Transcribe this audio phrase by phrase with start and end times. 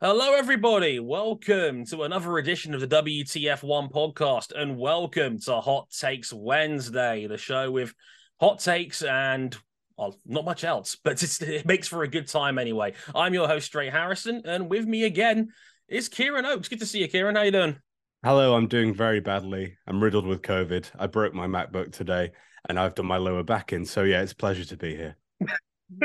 [0.00, 1.00] Hello, everybody.
[1.00, 7.36] Welcome to another edition of the WTF1 podcast, and welcome to Hot Takes Wednesday, the
[7.36, 7.92] show with
[8.38, 9.56] hot takes and
[9.96, 12.92] well, not much else, but it makes for a good time anyway.
[13.12, 15.48] I'm your host, Dre Harrison, and with me again
[15.88, 16.68] is Ciaran Oakes.
[16.68, 17.34] Good to see you, Ciaran.
[17.34, 17.76] How you doing?
[18.22, 19.78] Hello, I'm doing very badly.
[19.88, 20.92] I'm riddled with COVID.
[20.96, 22.30] I broke my MacBook today,
[22.68, 23.84] and I've done my lower back in.
[23.84, 25.16] So yeah, it's a pleasure to be here.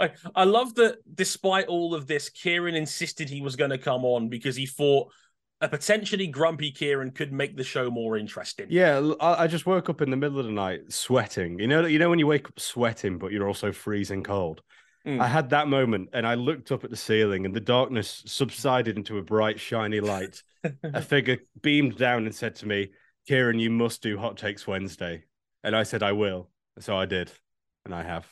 [0.00, 4.04] I, I love that despite all of this, Ciaran insisted he was going to come
[4.04, 5.10] on because he thought
[5.60, 8.66] a potentially grumpy Ciaran could make the show more interesting.
[8.70, 11.58] Yeah, I, I just woke up in the middle of the night sweating.
[11.58, 14.62] You know, you know when you wake up sweating, but you're also freezing cold.
[15.06, 15.20] Mm.
[15.20, 18.96] I had that moment, and I looked up at the ceiling, and the darkness subsided
[18.96, 20.42] into a bright, shiny light.
[20.82, 22.90] a figure beamed down and said to me,
[23.26, 25.24] "Ciaran, you must do Hot Takes Wednesday."
[25.62, 27.32] And I said, "I will." So I did,
[27.84, 28.26] and I have.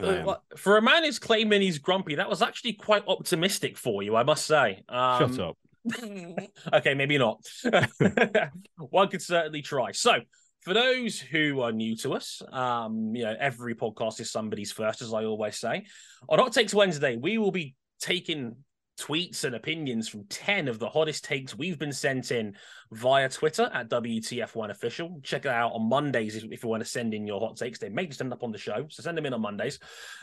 [0.00, 4.16] Uh, for a man who's claiming he's grumpy, that was actually quite optimistic for you,
[4.16, 4.82] I must say.
[4.88, 5.58] Um, Shut up.
[6.74, 7.44] okay, maybe not.
[8.76, 9.92] One could certainly try.
[9.92, 10.14] So,
[10.60, 15.02] for those who are new to us, um, you know, every podcast is somebody's first,
[15.02, 15.86] as I always say.
[16.28, 18.56] On Hot Takes Wednesday, we will be taking
[18.98, 22.54] tweets and opinions from 10 of the hottest takes we've been sent in
[22.90, 25.20] via Twitter at WTF1 Official.
[25.22, 27.78] Check it out on Mondays if, you want to send in your hot takes.
[27.78, 28.86] They may just end up on the show.
[28.88, 29.78] So send them in on Mondays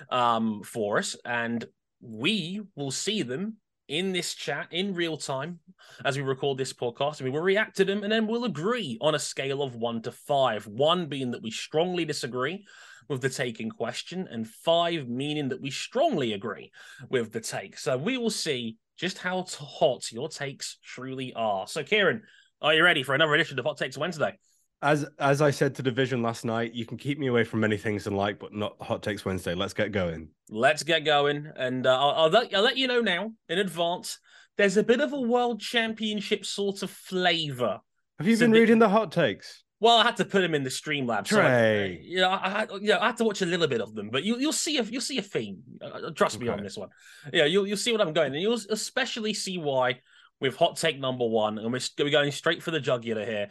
[0.09, 1.15] um, for us.
[1.25, 1.65] And
[2.01, 5.59] we will see them in this chat in real time
[6.05, 7.19] as we record this podcast.
[7.19, 10.01] And we will react to them and then we'll agree on a scale of one
[10.03, 10.67] to five.
[10.67, 12.65] One being that we strongly disagree
[13.09, 16.71] with the take in question, and five meaning that we strongly agree
[17.09, 17.77] with the take.
[17.77, 21.67] So we will see just how hot your takes truly are.
[21.67, 22.21] So, Ciaran,
[22.61, 24.37] are you ready for another edition of Hot Takes Wednesday?
[24.81, 27.77] As as I said to Division last night, you can keep me away from many
[27.77, 29.53] things in like, but not Hot Takes Wednesday.
[29.53, 30.29] Let's get going.
[30.49, 34.19] Let's get going, and uh, I'll, I'll, let, I'll let you know now in advance.
[34.57, 37.79] There's a bit of a World Championship sort of flavor.
[38.19, 39.63] Have you so been the, reading the hot takes?
[39.81, 41.27] Well, I had to put him in the Streamlabs.
[41.27, 41.99] Dre.
[42.01, 43.95] So, you know, I, had, you know, I had to watch a little bit of
[43.95, 45.63] them, but you, will see a you'll see a theme.
[45.81, 46.45] Uh, uh trust okay.
[46.45, 46.89] me on this one.
[47.31, 50.01] Yeah, you'll you'll see what I'm going, and you'll especially see why
[50.41, 53.49] with hot take number one, and we're, we're going straight for the jugular here.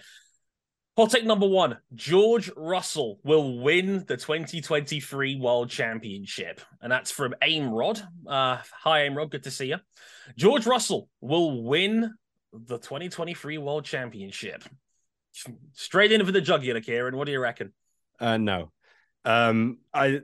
[0.99, 7.35] Hot take number one: George Russell will win the 2023 World Championship, and that's from
[7.43, 8.03] Aimrod.
[8.27, 9.31] Uh, hi, Aimrod.
[9.31, 9.79] Good to see you.
[10.37, 12.13] George Russell will win
[12.53, 14.65] the 2023 World Championship.
[15.73, 17.17] Straight in for the jugular, Ciaran.
[17.17, 17.73] What do you reckon?
[18.21, 18.73] Uh, no,
[19.25, 20.23] um, I,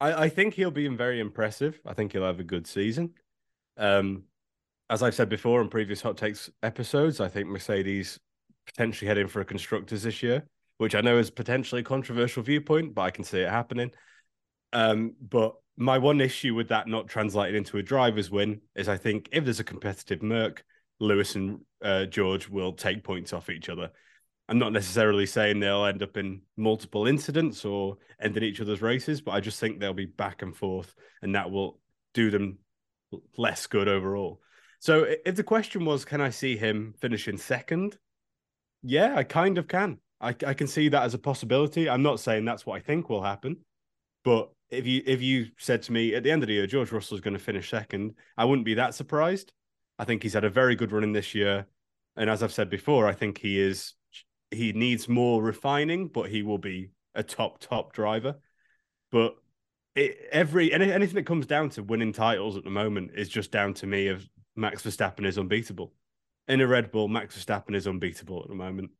[0.00, 1.80] I, I think he'll be very impressive.
[1.84, 3.14] I think he'll have a good season.
[3.76, 4.24] Um,
[4.88, 8.18] as I've said before in previous hot takes episodes, I think Mercedes
[8.66, 10.46] potentially heading for a constructors this year,
[10.78, 13.90] which I know is potentially a controversial viewpoint, but I can see it happening.
[14.72, 18.96] Um, but my one issue with that not translating into a driver's win is I
[18.96, 20.64] think if there's a competitive Merc,
[21.00, 23.90] Lewis and uh, George will take points off each other.
[24.48, 28.82] I'm not necessarily saying they'll end up in multiple incidents or end in each other's
[28.82, 31.80] races, but I just think they'll be back and forth, and that will
[32.14, 32.58] do them
[33.36, 34.40] less good overall.
[34.78, 37.98] So, if the question was, can I see him finishing second?
[38.82, 39.98] Yeah, I kind of can.
[40.20, 41.88] I, I can see that as a possibility.
[41.88, 43.58] I'm not saying that's what I think will happen,
[44.24, 46.90] but if you if you said to me at the end of the year George
[46.90, 49.52] Russell's going to finish second, I wouldn't be that surprised.
[49.98, 51.66] I think he's had a very good run in this year,
[52.16, 53.94] and as I've said before, I think he is
[54.50, 58.36] he needs more refining, but he will be a top top driver.
[59.10, 59.36] But
[59.94, 63.50] it, every any, anything that comes down to winning titles at the moment is just
[63.50, 65.92] down to me of Max Verstappen is unbeatable.
[66.48, 68.90] In a Red Bull, Max Verstappen is unbeatable at the moment,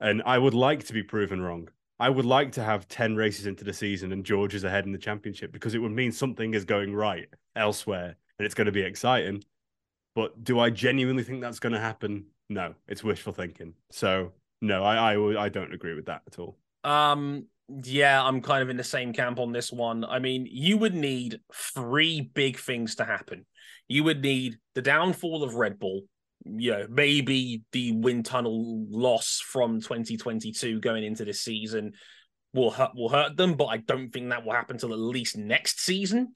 [0.00, 1.68] and I would like to be proven wrong.
[1.98, 4.92] I would like to have 10 races into the season and George is ahead in
[4.92, 8.72] the championship because it would mean something is going right elsewhere and it's going to
[8.72, 9.42] be exciting.
[10.14, 12.26] But do I genuinely think that's going to happen?
[12.50, 13.74] No, it's wishful thinking.
[13.90, 16.58] So no, I, I I don't agree with that at all.
[16.84, 20.04] Um, yeah, I'm kind of in the same camp on this one.
[20.04, 23.44] I mean, you would need three big things to happen.
[23.88, 26.02] You would need the downfall of Red Bull,
[26.44, 31.92] know, maybe the wind tunnel loss from 2022 going into this season
[32.54, 35.36] will hurt will hurt them, but I don't think that will happen till at least
[35.36, 36.34] next season.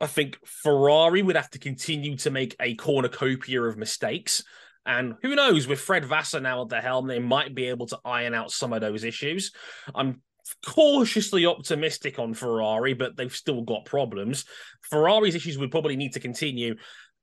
[0.00, 4.42] I think Ferrari would have to continue to make a cornucopia of mistakes.
[4.86, 7.98] And who knows, with Fred Vasseur now at the helm, they might be able to
[8.04, 9.52] iron out some of those issues.
[9.94, 10.22] I'm
[10.66, 14.44] cautiously optimistic on Ferrari, but they've still got problems.
[14.82, 16.74] Ferrari's issues would probably need to continue.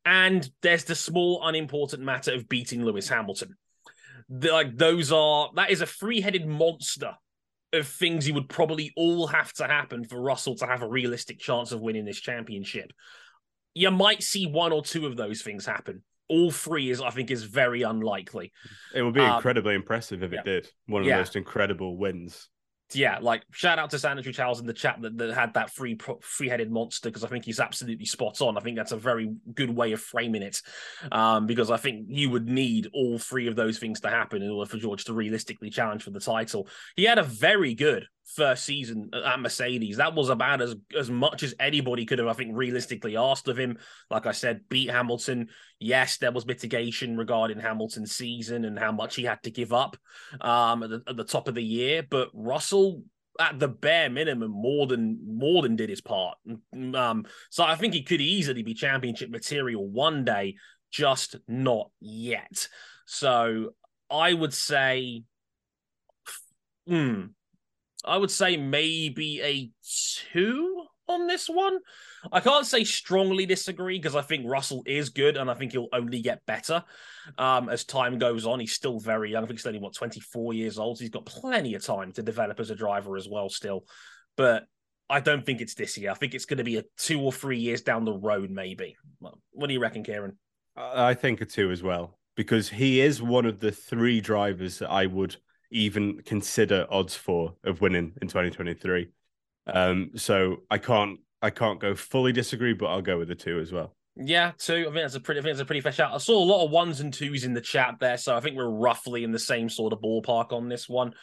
[0.06, 3.56] And there's the small, unimportant matter of beating Lewis Hamilton.
[4.30, 7.14] Like those are that is a three-headed monster
[7.74, 11.40] of things you would probably all have to happen for Russell to have a realistic
[11.40, 12.92] chance of winning this championship.
[13.74, 16.04] You might see one or two of those things happen.
[16.32, 18.52] All three is, I think, is very unlikely.
[18.96, 20.40] It would be um, incredibly impressive if yeah.
[20.40, 20.68] it did.
[20.88, 21.16] One of yeah.
[21.16, 22.50] the most incredible wins
[22.96, 25.98] yeah, like shout out to Sanitary Towels in the chat that, that had that free
[26.22, 28.58] free headed monster because I think he's absolutely spot on.
[28.58, 30.62] I think that's a very good way of framing it,
[31.12, 34.50] um, because I think you would need all three of those things to happen in
[34.50, 36.68] order for George to realistically challenge for the title.
[36.96, 38.06] He had a very good
[38.36, 39.98] first season at Mercedes.
[39.98, 43.58] That was about as as much as anybody could have, I think, realistically asked of
[43.58, 43.78] him.
[44.10, 45.50] Like I said, beat Hamilton.
[45.80, 49.98] Yes, there was mitigation regarding Hamilton's season and how much he had to give up
[50.40, 53.04] um, at, the, at the top of the year, but Russell
[53.40, 56.38] at the bare minimum more than more than did his part.
[56.94, 60.56] Um, so I think he could easily be championship material one day,
[60.92, 62.68] just not yet.
[63.06, 63.74] So
[64.10, 65.24] I would say,
[66.88, 67.28] hmm,
[68.06, 69.72] I would say maybe a
[70.32, 71.80] two on this one.
[72.32, 75.90] I can't say strongly disagree because I think Russell is good and I think he'll
[75.94, 76.84] only get better
[77.38, 78.60] um, as time goes on.
[78.60, 79.44] He's still very young.
[79.44, 80.98] I think he's only, what, 24 years old.
[80.98, 83.86] So he's got plenty of time to develop as a driver as well, still.
[84.38, 84.66] But
[85.10, 86.12] I don't think it's this year.
[86.12, 88.96] I think it's going to be a two or three years down the road, maybe.
[89.20, 90.38] What do you reckon, Ciaran?
[90.76, 94.90] I think a two as well because he is one of the three drivers that
[94.90, 95.36] I would–
[95.72, 99.10] even consider odds for of winning in 2023.
[99.68, 103.60] Um, so I can't I can't go fully disagree, but I'll go with the two
[103.60, 103.96] as well.
[104.16, 104.74] Yeah, two.
[104.74, 105.40] I think that's a pretty.
[105.40, 106.14] I think that's a pretty fair shout.
[106.14, 108.58] I saw a lot of ones and twos in the chat there, so I think
[108.58, 111.14] we're roughly in the same sort of ballpark on this one.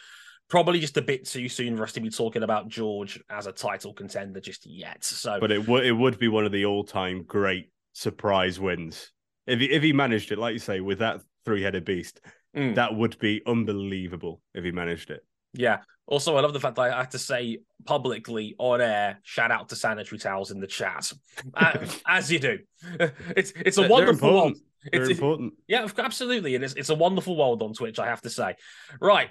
[0.49, 3.51] Probably just a bit too soon for us to be talking about George as a
[3.51, 5.03] title contender just yet.
[5.03, 9.11] So, but it would it would be one of the all time great surprise wins
[9.45, 12.21] if he, if he managed it, like you say, with that three headed beast.
[12.55, 12.75] Mm.
[12.75, 15.23] That would be unbelievable if he managed it.
[15.53, 15.79] Yeah.
[16.07, 19.69] Also, I love the fact that I had to say publicly on air, shout out
[19.69, 21.11] to sanitary towels in the chat,
[22.07, 22.59] as you do.
[23.35, 24.57] It's it's a wonderful world.
[24.91, 25.53] They're it's important.
[25.67, 27.99] Yeah, absolutely, and it's it's a wonderful world on Twitch.
[27.99, 28.55] I have to say.
[28.99, 29.29] Right,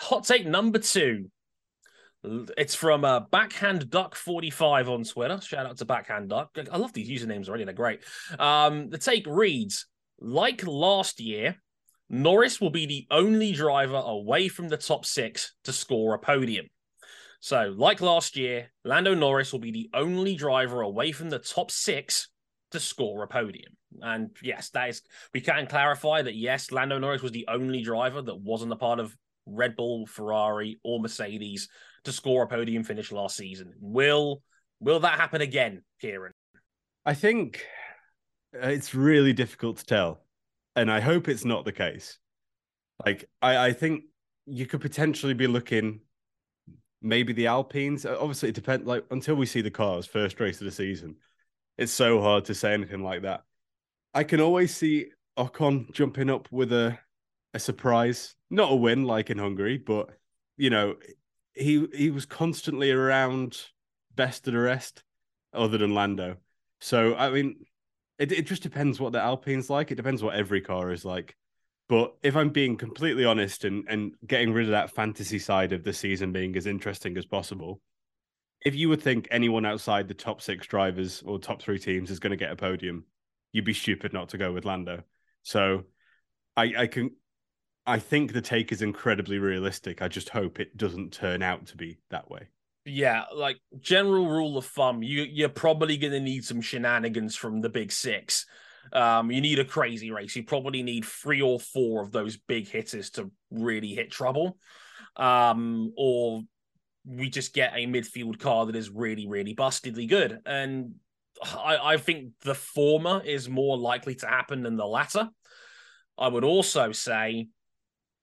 [0.00, 1.30] hot take number two.
[2.24, 5.40] It's from uh, Backhand Duck 45 on Twitter.
[5.40, 6.50] Shout out to Backhand Duck.
[6.70, 7.62] I love these usernames already.
[7.62, 8.00] They're great.
[8.40, 9.86] Um, the take reads
[10.18, 11.56] like last year,
[12.10, 16.66] Norris will be the only driver away from the top six to score a podium.
[17.40, 21.70] So, like last year, Lando Norris will be the only driver away from the top
[21.70, 22.28] six
[22.72, 23.72] to score a podium.
[24.00, 25.02] And yes, that is,
[25.32, 28.98] we can clarify that yes, Lando Norris was the only driver that wasn't a part
[28.98, 29.16] of
[29.46, 31.68] Red Bull, Ferrari, or Mercedes
[32.04, 33.72] to score a podium finish last season.
[33.80, 34.42] Will
[34.80, 36.32] will that happen again, Ciaran?
[37.04, 37.64] I think
[38.54, 40.20] uh, it's really difficult to tell
[40.80, 42.18] and I hope it's not the case.
[43.04, 44.04] Like I, I think
[44.46, 46.00] you could potentially be looking
[47.02, 48.06] maybe the Alpines.
[48.06, 48.86] Obviously, it depends.
[48.86, 51.16] Like until we see the cars first race of the season,
[51.76, 53.42] it's so hard to say anything like that.
[54.14, 55.06] I can always see
[55.38, 56.98] Ocon jumping up with a
[57.54, 60.10] a surprise, not a win like in Hungary, but
[60.56, 60.96] you know,
[61.54, 63.60] he he was constantly around
[64.14, 65.02] best of the rest,
[65.52, 66.36] other than Lando.
[66.80, 67.64] So I mean,
[68.18, 69.90] it, it just depends what the Alpine's like.
[69.90, 71.36] It depends what every car is like.
[71.88, 75.84] But if I'm being completely honest and, and getting rid of that fantasy side of
[75.84, 77.80] the season being as interesting as possible,
[78.64, 82.18] if you would think anyone outside the top six drivers or top three teams is
[82.18, 83.04] going to get a podium,
[83.52, 85.04] you'd be stupid not to go with Lando.
[85.42, 85.84] So
[86.56, 87.12] I, I can
[87.86, 90.02] I think the take is incredibly realistic.
[90.02, 92.48] I just hope it doesn't turn out to be that way
[92.88, 97.68] yeah, like general rule of thumb, you you're probably gonna need some shenanigans from the
[97.68, 98.46] big six.
[98.92, 100.34] Um, you need a crazy race.
[100.34, 104.56] You probably need three or four of those big hitters to really hit trouble.
[105.16, 106.42] Um, or
[107.04, 110.38] we just get a midfield car that is really, really bustedly good.
[110.46, 110.94] And
[111.42, 115.28] I, I think the former is more likely to happen than the latter.
[116.16, 117.48] I would also say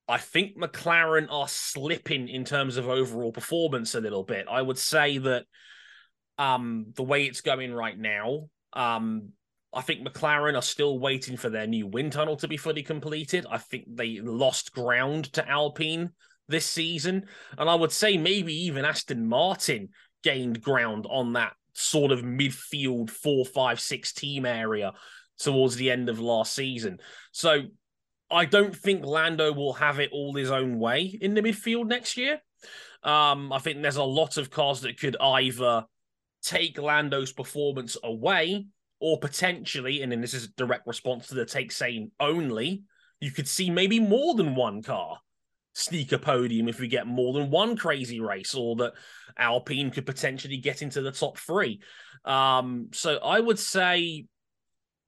[0.08, 4.46] I think McLaren are slipping in terms of overall performance a little bit.
[4.48, 5.44] I would say that
[6.38, 9.30] um, the way it's going right now, um,
[9.74, 13.46] I think McLaren are still waiting for their new wind tunnel to be fully completed.
[13.50, 16.10] I think they lost ground to Alpine
[16.48, 17.26] this season.
[17.58, 19.88] And I would say maybe even Aston Martin
[20.22, 24.92] gained ground on that sort of midfield four, five, six team area
[25.38, 26.98] towards the end of last season.
[27.32, 27.62] So
[28.30, 32.16] I don't think Lando will have it all his own way in the midfield next
[32.16, 32.40] year.
[33.02, 35.84] Um, I think there's a lot of cars that could either
[36.42, 38.66] take Lando's performance away
[39.00, 42.82] or potentially, and then this is a direct response to the take saying only,
[43.20, 45.18] you could see maybe more than one car
[45.74, 48.94] sneak a podium if we get more than one crazy race, or that
[49.38, 51.80] Alpine could potentially get into the top three.
[52.24, 54.24] Um, so I would say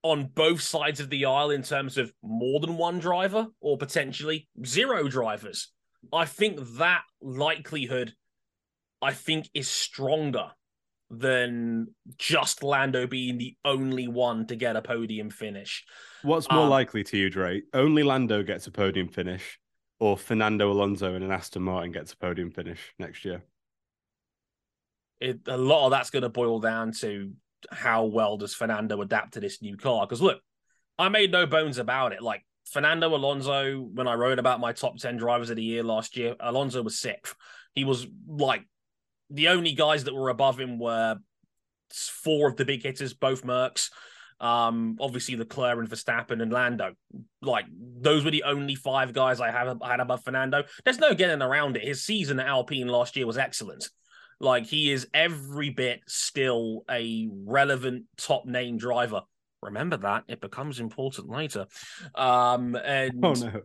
[0.02, 4.49] on both sides of the aisle in terms of more than one driver or potentially
[4.64, 5.73] zero drivers.
[6.12, 8.12] I think that likelihood,
[9.02, 10.52] I think, is stronger
[11.11, 11.88] than
[12.19, 15.85] just Lando being the only one to get a podium finish.
[16.23, 17.62] What's more um, likely to you, Dre?
[17.73, 19.59] Only Lando gets a podium finish,
[19.99, 23.43] or Fernando Alonso in an Aston Martin gets a podium finish next year?
[25.21, 27.33] It, a lot of that's going to boil down to
[27.70, 30.06] how well does Fernando adapt to this new car.
[30.06, 30.40] Because look,
[30.98, 32.22] I made no bones about it.
[32.22, 36.16] Like Fernando Alonso, when I wrote about my top 10 drivers of the year last
[36.16, 37.34] year, Alonso was sixth.
[37.74, 38.64] He was like
[39.30, 41.16] the only guys that were above him were
[41.92, 43.90] four of the big hitters, both Mercs.
[44.40, 46.94] Um, obviously Leclerc and Verstappen and Lando.
[47.42, 50.62] Like those were the only five guys I have I had above Fernando.
[50.84, 51.82] There's no getting around it.
[51.82, 53.88] His season at Alpine last year was excellent.
[54.40, 59.23] Like he is every bit still a relevant top name driver.
[59.62, 61.66] Remember that it becomes important later.
[62.14, 63.62] Um, and oh no.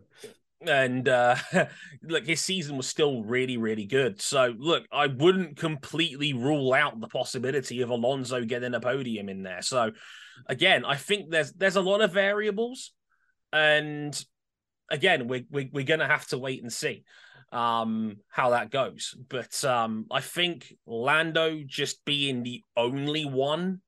[0.66, 1.36] and uh
[2.02, 4.20] look his season was still really really good.
[4.20, 9.44] So look i wouldn't completely rule out the possibility of alonso getting a podium in
[9.44, 9.62] there.
[9.62, 9.92] So
[10.48, 12.92] again i think there's there's a lot of variables.
[13.52, 14.20] And
[14.90, 17.04] again we, we, we're gonna have to wait and see
[17.54, 19.16] um how that goes.
[19.28, 23.80] But um i think lando just being the only one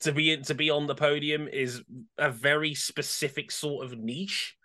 [0.00, 1.82] to be to be on the podium is
[2.18, 4.56] a very specific sort of niche.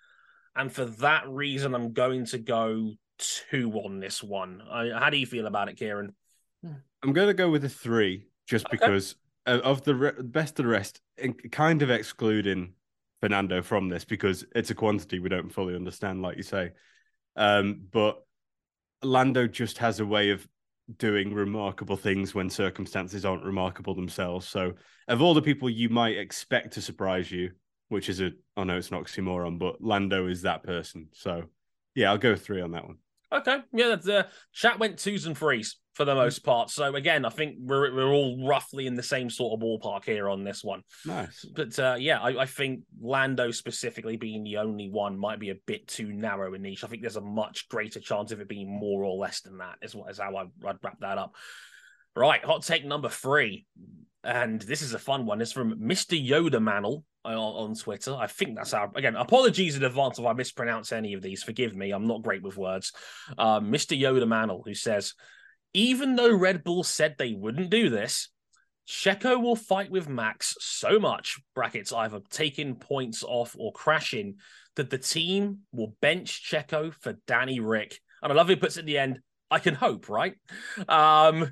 [0.56, 4.62] And for that reason i'm going to go two on this one.
[4.70, 6.14] I, how do you feel about it ciaran?
[6.64, 8.78] I'm going to go with a three just okay.
[8.78, 11.02] because of the re- best of the rest
[11.52, 12.74] kind of excluding
[13.22, 16.72] fernando from this because it's a quantity we don't fully understand like you say
[17.36, 18.24] um, but
[19.04, 20.48] Lando just has a way of
[20.98, 24.48] doing remarkable things when circumstances aren't remarkable themselves.
[24.48, 24.74] So,
[25.08, 27.52] of all the people you might expect to surprise you,
[27.90, 31.10] which is a, I know it's an oxymoron, but Lando is that person.
[31.14, 31.44] So,
[31.96, 32.98] yeah, I'll go three on that one.
[33.34, 34.24] Okay, yeah, that's, uh,
[34.54, 36.70] chat went twos and threes for the most part.
[36.70, 40.30] So again, I think we're we're all roughly in the same sort of ballpark here
[40.30, 40.82] on this one.
[41.06, 45.50] Nice, but uh, yeah, I, I, think Lando specifically being the only one might be
[45.50, 46.84] a bit too narrow a niche.
[46.84, 49.78] I think there's a much greater chance of it being more or less than that.
[49.82, 51.36] Is what is how I, I'd wrap that up.
[52.16, 53.66] Right, hot take number three,
[54.24, 55.42] and this is a fun one.
[55.42, 58.16] It's from Mister Yoda Manel on, on Twitter.
[58.16, 59.16] I think that's our again.
[59.16, 61.44] Apologies in advance if I mispronounce any of these.
[61.44, 61.92] Forgive me.
[61.92, 62.94] I'm not great with words.
[63.38, 65.14] Uh, Mister Yoda Manel, who says
[65.74, 68.30] even though Red Bull said they wouldn't do this,
[68.88, 74.36] Checo will fight with Max so much, brackets either taking points off or crashing,
[74.76, 78.00] that the team will bench Checo for Danny Ric.
[78.22, 79.20] And I love he puts at the end,
[79.52, 80.34] I can hope, right?
[80.88, 81.52] Um,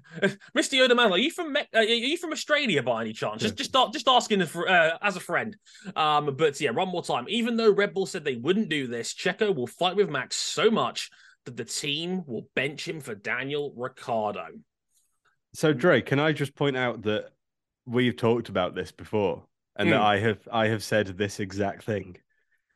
[0.58, 0.80] Mr.
[0.80, 3.42] Yoda Man, are you from uh, are you from Australia by any chance?
[3.42, 5.58] Just just just asking uh, as a friend.
[5.98, 7.26] Um, but yeah, one more time.
[7.28, 10.72] Even though Red Bull said they wouldn't do this, Checo will fight with Max so
[10.72, 11.10] much
[11.44, 14.48] that the team will bench him for Daniel Ricciardo.
[15.54, 17.32] So, Dre, can I just point out that
[17.86, 19.44] we've talked about this before,
[19.76, 19.92] and mm.
[19.92, 20.06] that hmm.
[20.06, 22.18] I have I have said this exact thing,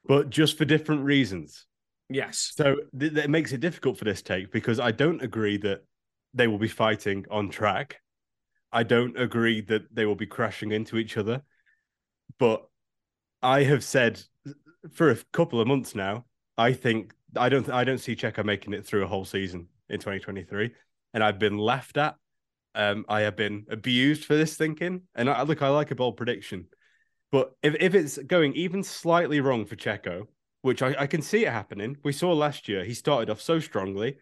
[0.06, 1.65] but just for different reasons.
[2.13, 2.53] Yes.
[2.55, 5.84] So th- that makes it difficult for this take because I don't agree that
[6.34, 8.01] they will be fighting on track.
[8.72, 11.41] I don't agree that they will be crashing into each other,
[12.38, 12.67] but
[13.41, 14.22] I have said
[14.91, 18.74] for a couple of months now, I think I don't I don't see Checo making
[18.74, 20.72] it through a whole season in 2023,
[21.15, 22.15] and I've been laughed at.
[22.75, 26.17] Um, I have been abused for this thinking, and I, look, I like a bold
[26.17, 26.67] prediction,
[27.32, 30.27] but if if it's going even slightly wrong for Checo,
[30.63, 33.60] which I, I can see it happening, we saw last year he started off so
[33.60, 34.17] strongly.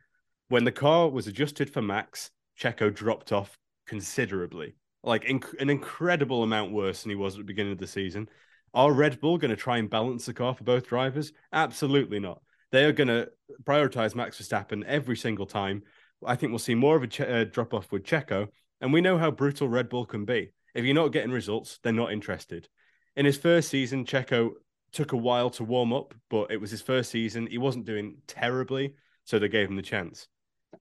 [0.50, 3.58] When the car was adjusted for Max, Checo dropped off
[3.88, 7.88] considerably, like inc- an incredible amount worse than he was at the beginning of the
[7.88, 8.28] season.
[8.74, 11.32] Are Red Bull going to try and balance the car for both drivers?
[11.54, 12.42] Absolutely not.
[12.72, 13.30] They are going to
[13.64, 15.84] prioritize Max Verstappen every single time.
[16.26, 18.48] I think we'll see more of a che- uh, drop off with Checo.
[18.80, 20.54] And we know how brutal Red Bull can be.
[20.74, 22.68] If you're not getting results, they're not interested.
[23.16, 24.52] In his first season, Checo
[24.92, 27.48] took a while to warm up, but it was his first season.
[27.48, 30.28] He wasn't doing terribly, so they gave him the chance.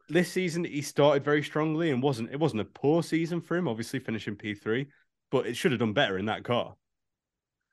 [0.09, 3.69] this season he started very strongly and wasn't it wasn't a poor season for him,
[3.69, 4.87] obviously finishing P3,
[5.31, 6.75] but it should have done better in that car.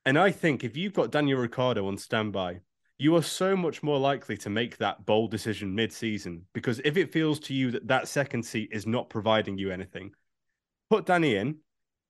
[0.05, 2.61] And I think if you've got Daniel Ricciardo on standby,
[2.97, 7.11] you are so much more likely to make that bold decision mid-season because if it
[7.11, 10.11] feels to you that that second seat is not providing you anything,
[10.89, 11.57] put Danny in.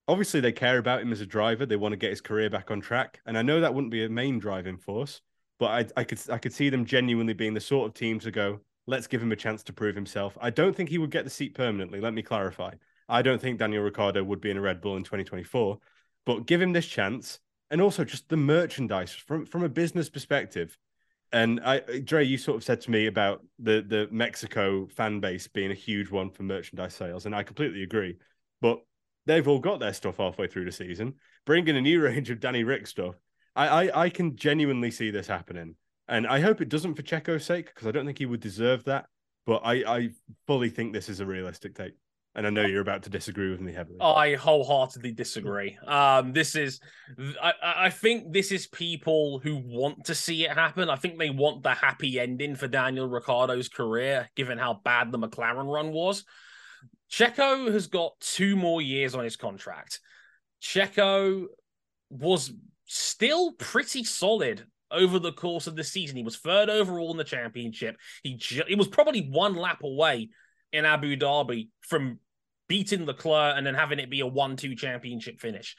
[0.08, 1.66] Obviously, they care about him as a driver.
[1.66, 4.06] They want to get his career back on track, and I know that wouldn't be
[4.06, 5.22] a main driving force,
[5.60, 8.32] but I, I could I could see them genuinely being the sort of team to
[8.32, 10.38] go, let's give him a chance to prove himself.
[10.42, 12.00] I don't think he would get the seat permanently.
[12.00, 12.74] Let me clarify.
[13.10, 15.78] I don't think Daniel Ricciardo would be in a Red Bull in 2024,
[16.26, 17.40] but give him this chance.
[17.70, 20.78] And also just the merchandise from, from a business perspective.
[21.34, 25.50] And I, Dre, you sort of said to me about the, the Mexico fan base
[25.50, 27.26] being a huge one for merchandise sales.
[27.26, 28.16] And I completely agree.
[28.62, 28.80] But
[29.28, 31.14] they've all got their stuff halfway through the season.
[31.46, 33.16] Bringing a new range of Danny Ric stuff.
[33.56, 35.76] I, I, I can genuinely see this happening.
[36.08, 38.86] And I hope it doesn't for Checo's sake, because I don't think he would deserve
[38.86, 39.06] that.
[39.46, 40.10] But I, I
[40.48, 41.94] fully think this is a realistic take.
[42.36, 43.98] And I know you're about to disagree with me heavily.
[44.00, 45.76] I wholeheartedly disagree.
[45.88, 46.80] Um, this is,
[47.42, 50.88] I, I think this is people who want to see it happen.
[50.88, 55.18] I think they want the happy ending for Daniel Ricciardo's career, given how bad the
[55.18, 56.26] McLaren run was.
[57.12, 60.00] Checo has got two more years on his contract.
[60.62, 61.46] Checo
[62.10, 62.54] was
[62.86, 66.18] still pretty solid over the course of the season.
[66.18, 67.98] He was third overall in the championship.
[68.24, 70.30] He ju- he was probably one lap away
[70.72, 72.20] in Abu Dhabi from
[72.68, 75.76] beating Leclerc and then having it be a one-two championship finish.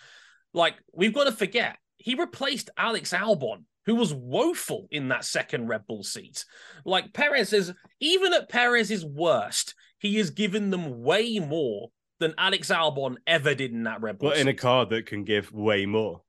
[0.54, 5.68] Like we've got to forget, he replaced Alex Albon, who was woeful in that second
[5.68, 6.44] Red Bull seat.
[6.84, 11.90] Like Perez is even at Perez's worst, he has given them way more
[12.20, 14.30] than Alex Albon ever did in that Red Bull.
[14.30, 16.22] But in a car that can give way more.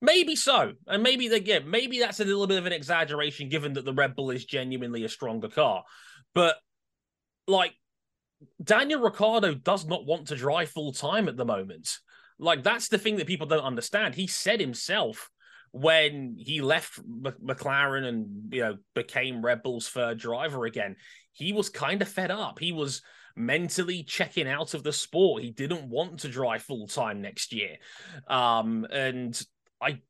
[0.00, 0.72] Maybe so.
[0.86, 4.14] And maybe again, maybe that's a little bit of an exaggeration given that the Red
[4.14, 5.84] Bull is genuinely a stronger car.
[6.34, 6.56] But
[7.46, 7.74] like
[8.62, 11.98] Daniel Ricciardo does not want to drive full time at the moment.
[12.38, 14.14] Like that's the thing that people don't understand.
[14.14, 15.30] He said himself
[15.72, 20.96] when he left McLaren and you know became Red Bull's third driver again,
[21.32, 22.58] he was kind of fed up.
[22.58, 23.02] He was
[23.36, 25.42] mentally checking out of the sport.
[25.42, 27.76] He didn't want to drive full time next year.
[28.26, 29.40] Um, and
[29.80, 30.00] I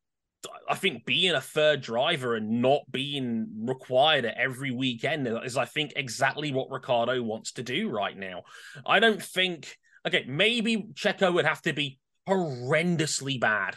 [0.69, 5.65] I think being a third driver and not being required at every weekend is, I
[5.65, 8.43] think, exactly what Ricciardo wants to do right now.
[8.85, 9.75] I don't think,
[10.07, 13.75] okay, maybe Checo would have to be horrendously bad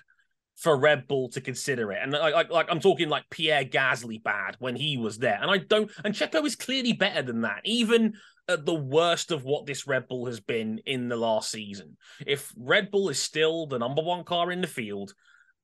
[0.62, 1.98] for Red Bull to consider it.
[2.00, 5.38] And like, like, like I'm talking like Pierre Gasly bad when he was there.
[5.42, 8.14] And I don't, and Checo is clearly better than that, even
[8.48, 11.96] at the worst of what this Red Bull has been in the last season.
[12.24, 15.14] If Red Bull is still the number one car in the field,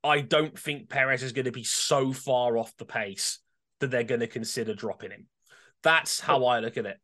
[0.02, 3.38] I don't think Perez is going to be so far off the pace
[3.78, 5.26] that they're going to consider dropping him.
[5.84, 6.98] That's how I look at it.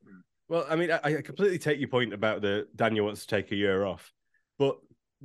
[0.49, 3.53] Well, I mean, I, I completely take your point about the Daniel wants to take
[3.53, 4.13] a year off,
[4.59, 4.79] but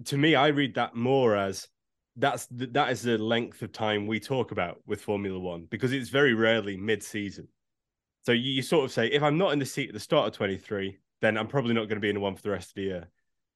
[0.06, 1.68] to me, I read that more as
[2.20, 5.94] that's the, that is the length of time we talk about with Formula One because
[5.94, 7.48] it's very rarely mid-season.
[8.26, 10.28] So you, you sort of say, if I'm not in the seat at the start
[10.28, 12.70] of 23, then I'm probably not going to be in the one for the rest
[12.70, 13.08] of the year.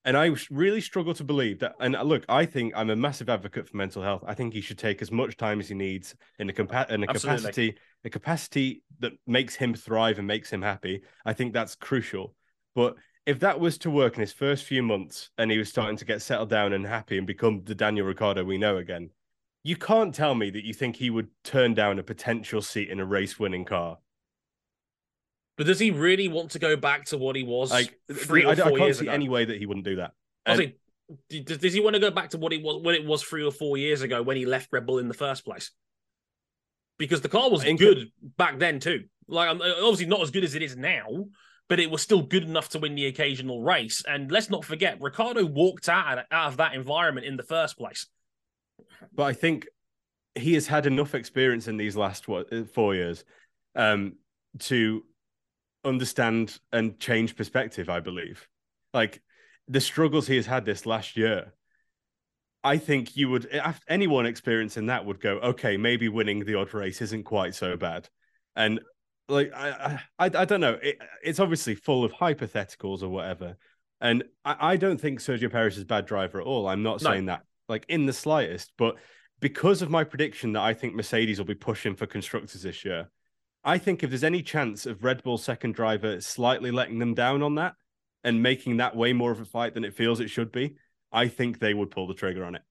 [0.06, 1.76] And I really struggle to believe that.
[1.80, 4.24] And uh, look, I think I'm a massive advocate for mental health.
[4.28, 7.04] I think he should take as much time as he needs in a, compa- in
[7.04, 11.04] a capacity, a capacity that makes him thrive and makes him happy.
[11.26, 12.36] I think that's crucial.
[12.76, 12.96] But
[13.26, 16.06] if that was to work in his first few months and he was starting to
[16.06, 19.12] get settled down and happy and become the Daniel Ricciardo we know again,
[19.64, 23.00] you can't tell me that you think he would turn down a potential seat in
[23.00, 23.98] a race winning car.
[25.58, 28.50] But does he really want to go back to what he was like three or
[28.50, 29.14] I, four I can't years see ago?
[29.14, 30.12] any way that he wouldn't do that.
[30.46, 30.74] I think,
[31.30, 33.44] does, does he want to go back to what he was when it was three
[33.44, 35.72] or four years ago when he left Red Bull in the first place?
[36.98, 39.06] Because the car was good back then too.
[39.28, 41.26] Like uh, obviously not as good as it is now,
[41.74, 44.04] but it was still good enough to win the occasional race.
[44.08, 48.06] And let's not forget, Ricciardo walked out out of that environment in the first place.
[49.12, 49.66] But I think
[50.36, 53.26] he has had enough experience in these last what four years
[53.76, 54.18] um,
[54.60, 55.04] to
[55.84, 57.90] understand and change perspective.
[57.90, 58.48] I believe,
[58.94, 59.24] like
[59.68, 61.54] the struggles he has had this last year.
[62.64, 63.50] I think you would,
[63.88, 68.10] anyone experiencing that would go, okay, maybe winning the odd race isn't quite so bad.
[68.56, 68.80] And
[69.30, 70.78] like, I, I, I don't know.
[70.82, 73.58] It, it's obviously full of hypotheticals or whatever.
[74.02, 76.68] And I, I don't think Sergio Perez is a bad driver at all.
[76.68, 77.12] I'm not No.
[77.12, 78.96] saying that like in the slightest, but
[79.40, 83.10] because of my prediction that I think Mercedes will be pushing for constructors this year,
[83.64, 87.42] I think if there's any chance of Red Bull's second driver slightly letting them down
[87.42, 87.76] on that
[88.26, 90.76] and making that way more of a fight than it feels it should be,
[91.12, 92.62] I think they would pull the trigger on it.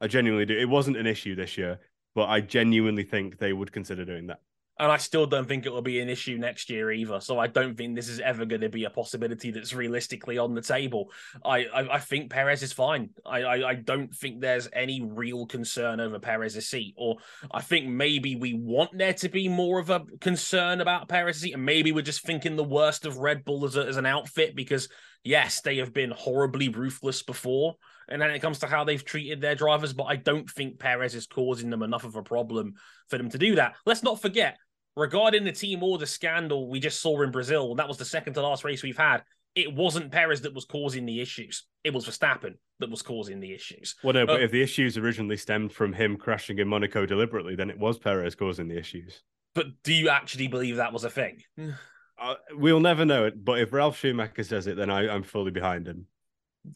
[0.00, 0.58] I genuinely do.
[0.58, 1.78] It wasn't an issue this year,
[2.16, 4.40] but I genuinely think they would consider doing that.
[4.82, 7.20] And I still don't think it will be an issue next year either.
[7.20, 10.54] So I don't think this is ever going to be a possibility that's realistically on
[10.54, 11.12] the table.
[11.44, 13.10] I I, I think Perez is fine.
[13.24, 16.94] I, I, I don't think there's any real concern over Perez's seat.
[16.98, 17.18] Or
[17.52, 21.54] I think maybe we want there to be more of a concern about Perez's seat,
[21.54, 24.56] and maybe we're just thinking the worst of Red Bull as, a, as an outfit
[24.56, 24.88] because
[25.22, 27.76] yes, they have been horribly ruthless before.
[28.08, 31.14] And then it comes to how they've treated their drivers, but I don't think Perez
[31.14, 32.74] is causing them enough of a problem
[33.08, 33.76] for them to do that.
[33.86, 34.58] Let's not forget,
[34.96, 38.34] regarding the team order scandal we just saw in Brazil, and that was the second
[38.34, 39.22] to last race we've had.
[39.54, 41.64] It wasn't Perez that was causing the issues.
[41.84, 43.94] It was Verstappen that was causing the issues.
[44.02, 47.54] Well, no, but Uh, if the issues originally stemmed from him crashing in Monaco deliberately,
[47.54, 49.22] then it was Perez causing the issues.
[49.54, 51.42] But do you actually believe that was a thing?
[52.20, 55.50] Uh, we'll never know it, but if Ralf Schumacher says it, then I, I'm fully
[55.50, 56.06] behind him.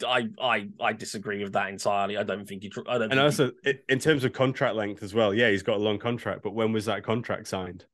[0.05, 2.17] I I I disagree with that entirely.
[2.17, 2.73] I don't think he.
[2.89, 3.13] I don't.
[3.13, 5.79] And he- also, i- in terms of contract length as well, yeah, he's got a
[5.83, 7.85] long contract, but when was that contract signed?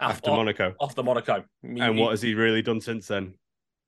[0.00, 0.74] After off, Monaco.
[0.80, 1.44] Off the Monaco.
[1.62, 3.34] And what has he really done since then?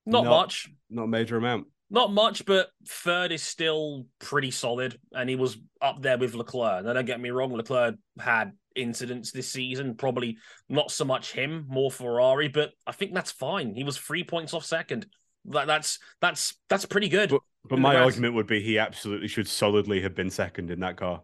[0.07, 0.71] Not not- much.
[0.91, 1.67] Not a major amount.
[1.89, 6.85] Not much, but third is still pretty solid, and he was up there with Leclerc.
[6.85, 10.37] Now, don't get me wrong, Leclerc had incidents this season, probably
[10.69, 13.77] not so much him, more Ferrari, but I think that's fine.
[13.77, 15.07] He was three points off second.
[15.45, 17.31] That, that's that's that's pretty good.
[17.31, 20.97] But, but my argument would be he absolutely should solidly have been second in that
[20.97, 21.23] car.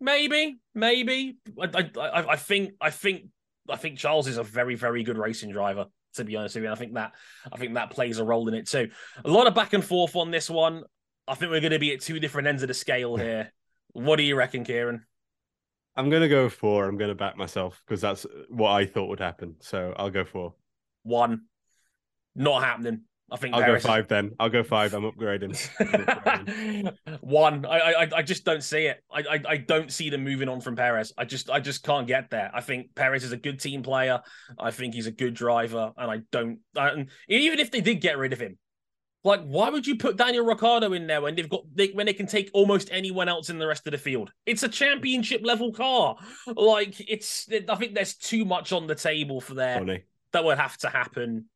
[0.00, 1.38] Maybe, maybe.
[1.60, 3.30] I, I- I think, I think,
[3.68, 5.86] I think Charles is a very, very good racing driver.
[6.14, 7.12] To be honest with you, and I think that,
[7.52, 8.88] I think that plays a role in it too.
[9.22, 10.84] A lot of back and forth on this one.
[11.28, 13.52] I think we're going to be at two different ends of the scale here.
[13.92, 15.04] what do you reckon, Ciaran?
[15.94, 16.88] I'm going to go four.
[16.88, 19.56] I'm going to back myself because that's what I thought would happen.
[19.60, 20.54] So I'll go four.
[21.02, 21.42] One,
[22.34, 23.02] not happening.
[23.30, 24.32] I think I'll Perez go is- five then.
[24.38, 24.94] I'll go five.
[24.94, 25.56] I'm upgrading.
[27.20, 29.02] One, I, I, I just don't see it.
[29.12, 31.12] I, I, I don't see them moving on from Perez.
[31.18, 32.50] I just, I just can't get there.
[32.54, 34.20] I think Perez is a good team player.
[34.58, 36.60] I think he's a good driver, and I don't.
[36.76, 38.58] And even if they did get rid of him,
[39.24, 42.12] like, why would you put Daniel Ricciardo in there when they've got they, when they
[42.12, 44.30] can take almost anyone else in the rest of the field?
[44.46, 46.16] It's a championship level car.
[46.46, 47.48] Like, it's.
[47.68, 50.04] I think there's too much on the table for there Funny.
[50.30, 51.46] that would have to happen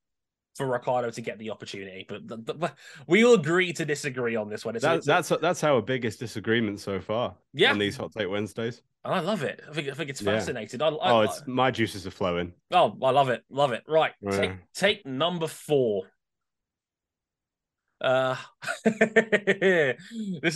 [0.57, 2.05] for Ricciardo to get the opportunity.
[2.09, 2.73] But th-
[3.07, 4.77] we'll agree to disagree on this one.
[4.77, 7.35] It's, That, it's- that's that's our biggest disagreement so far.
[7.55, 7.73] Yeah.
[7.73, 8.83] On these hot take Wednesdays.
[9.05, 9.63] And I love it.
[9.69, 10.33] I think I think it's Yeah.
[10.33, 10.83] fascinating.
[10.83, 12.53] I, I, Oh, it's my juices are flowing.
[12.71, 13.43] Oh, I love it.
[13.49, 13.83] Love it.
[13.89, 14.13] Right.
[14.31, 16.03] Take take number four.
[18.03, 18.37] Uh,
[18.85, 19.97] this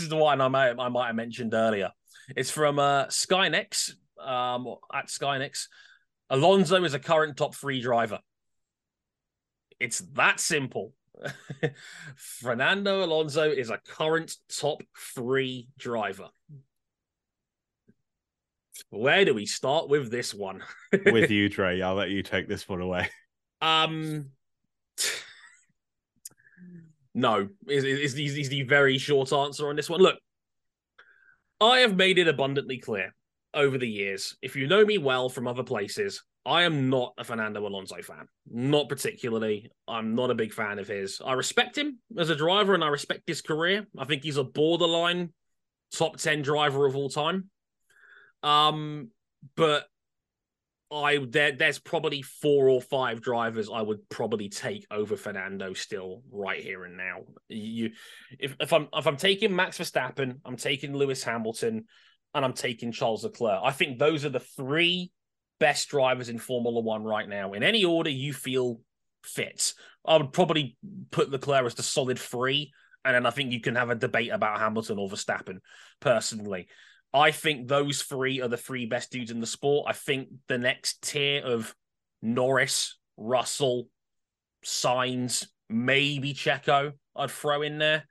[0.00, 1.90] is the one I might I might have mentioned earlier.
[2.37, 3.92] It's from uh Skynex.
[4.18, 5.66] Um, at Skynex,
[6.30, 8.20] Alonso is a current top three driver.
[9.80, 10.92] It's that simple.
[12.16, 14.82] Fernando Alonso is a current top
[15.14, 16.28] three driver.
[18.90, 20.62] Where do we start with this one?
[21.06, 21.80] With you, Dre.
[21.80, 23.08] I'll let you take this one away.
[23.60, 24.30] Um,
[27.14, 30.00] no, is is is the very short answer on this one.
[30.00, 30.18] Look,
[31.60, 33.14] I have made it abundantly clear
[33.52, 34.37] over the years.
[34.42, 38.28] If you know me well from other places, I am not a Fernando Alonso fan.
[38.50, 39.70] Not particularly.
[39.88, 41.22] I'm not a big fan of his.
[41.24, 43.87] I respect him as a driver and I respect his career.
[43.98, 45.33] I think he's a borderline
[45.92, 47.50] top 10 driver of all time.
[48.42, 49.11] Um,
[49.57, 49.87] but
[50.92, 56.22] I there there's probably four or five drivers I would probably take over Fernando still
[56.30, 57.22] right here and now.
[57.48, 57.92] You
[58.38, 61.87] if if I'm if I'm taking Max Verstappen, I'm taking Lewis Hamilton,
[62.35, 63.61] and I'm taking Charles Leclerc.
[63.64, 65.11] I think those are the three
[65.60, 67.52] best drivers in Formula One right now.
[67.52, 68.80] In any order you feel
[69.24, 69.74] fits.
[70.06, 70.76] I would probably
[71.10, 72.72] put Leclerc as the solid three,
[73.04, 75.58] and then I think you can have a debate about Hamilton or Verstappen
[76.00, 76.68] personally.
[77.12, 79.86] I think those three are the three best dudes in the sport.
[79.88, 81.74] I think the next tier of
[82.22, 83.88] Norris, Russell,
[84.64, 88.08] Sainz, maybe Checo, I'd throw in there.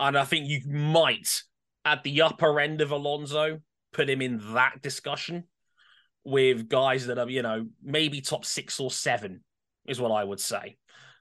[0.00, 1.42] And I think you might,
[1.84, 3.60] at the upper end of Alonso,
[3.92, 5.44] put him in that discussion
[6.24, 9.42] with guys that are, you know, maybe top six or seven,
[9.86, 10.76] is what I would say.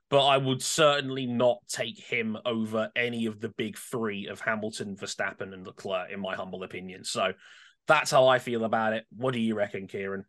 [0.09, 4.95] But I would certainly not take him over any of the big three of Hamilton,
[4.95, 7.03] Verstappen, and Leclerc, in my humble opinion.
[7.03, 7.33] So
[7.87, 9.05] that's how I feel about it.
[9.15, 10.25] What do you reckon, Ciaran?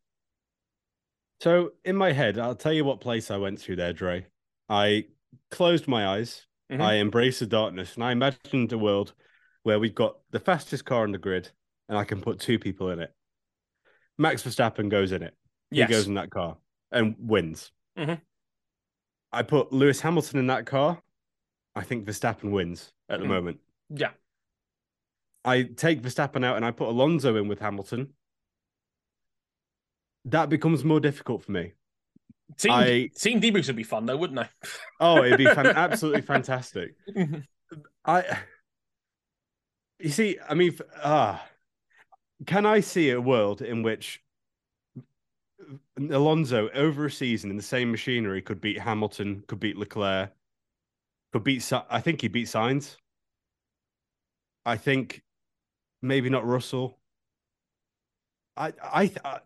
[1.40, 4.26] So in my head, I'll tell you what place I went through there, Dre.
[4.68, 5.06] I
[5.50, 6.80] closed my eyes, Mhm.
[6.80, 9.14] I embraced the darkness, and I imagined a world
[9.62, 11.50] where we've got the fastest car on the grid,
[11.88, 13.14] and I can put two people in it.
[14.20, 15.34] Max Verstappen goes in it.
[15.70, 15.88] Yes.
[15.88, 16.58] He goes in that car
[16.92, 17.72] and wins.
[17.96, 18.20] Mhm.
[19.32, 21.02] I put Lewis Hamilton in that car.
[21.74, 23.28] I think Verstappen wins at the Mhm.
[23.28, 23.60] moment.
[23.88, 24.12] Yeah.
[25.44, 28.14] I take Verstappen out and I put Alonso in with Hamilton.
[30.26, 31.72] that becomes more difficult for me.
[32.58, 34.68] Team I- Team debriefs would be fun though, wouldn't they?
[35.00, 36.94] Oh, it'd be fan- absolutely fantastic.
[38.04, 38.38] I,
[39.98, 41.42] you see, I mean, ah,
[42.46, 44.22] can I see a world in which
[45.98, 50.32] Alonso over a season in the same machinery could beat Hamilton, could beat Leclerc,
[51.32, 51.70] could beat?
[51.88, 52.96] I think he beat Sainz.
[54.64, 55.22] I think
[56.02, 56.98] maybe not Russell.
[58.56, 59.40] I I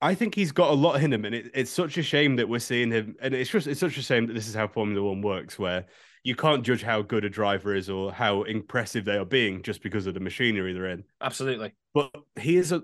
[0.00, 2.48] I- think he's got a lot in him, and it, it's such a shame that
[2.48, 3.16] we're seeing him.
[3.20, 5.86] And it's just it's such a shame that this is how Formula One works, where
[6.24, 9.82] you can't judge how good a driver is or how impressive they are being just
[9.82, 11.04] because of the machinery they're in.
[11.20, 11.72] Absolutely.
[11.94, 12.82] But he is a.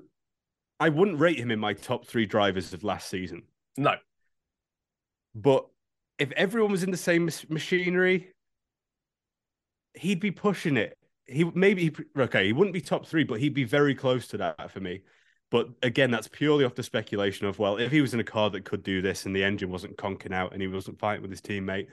[0.80, 3.42] I wouldn't rate him in my top three drivers of last season.
[3.76, 3.94] No.
[5.34, 5.66] But
[6.18, 8.28] if everyone was in the same machinery,
[9.94, 10.96] he'd be pushing it.
[11.26, 14.38] He maybe he, okay, he wouldn't be top three, but he'd be very close to
[14.38, 15.02] that for me.
[15.50, 18.50] But again, that's purely off the speculation of well, if he was in a car
[18.50, 21.30] that could do this and the engine wasn't conking out and he wasn't fighting with
[21.30, 21.86] his teammate.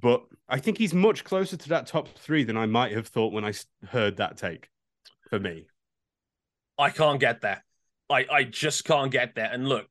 [0.00, 3.32] But I think he's much closer to that top three than I might have thought
[3.32, 3.52] when I
[3.88, 4.68] heard that take.
[5.28, 5.66] For me,
[6.78, 7.64] I can't get there.
[8.10, 9.48] I, I just can't get there.
[9.50, 9.86] And look,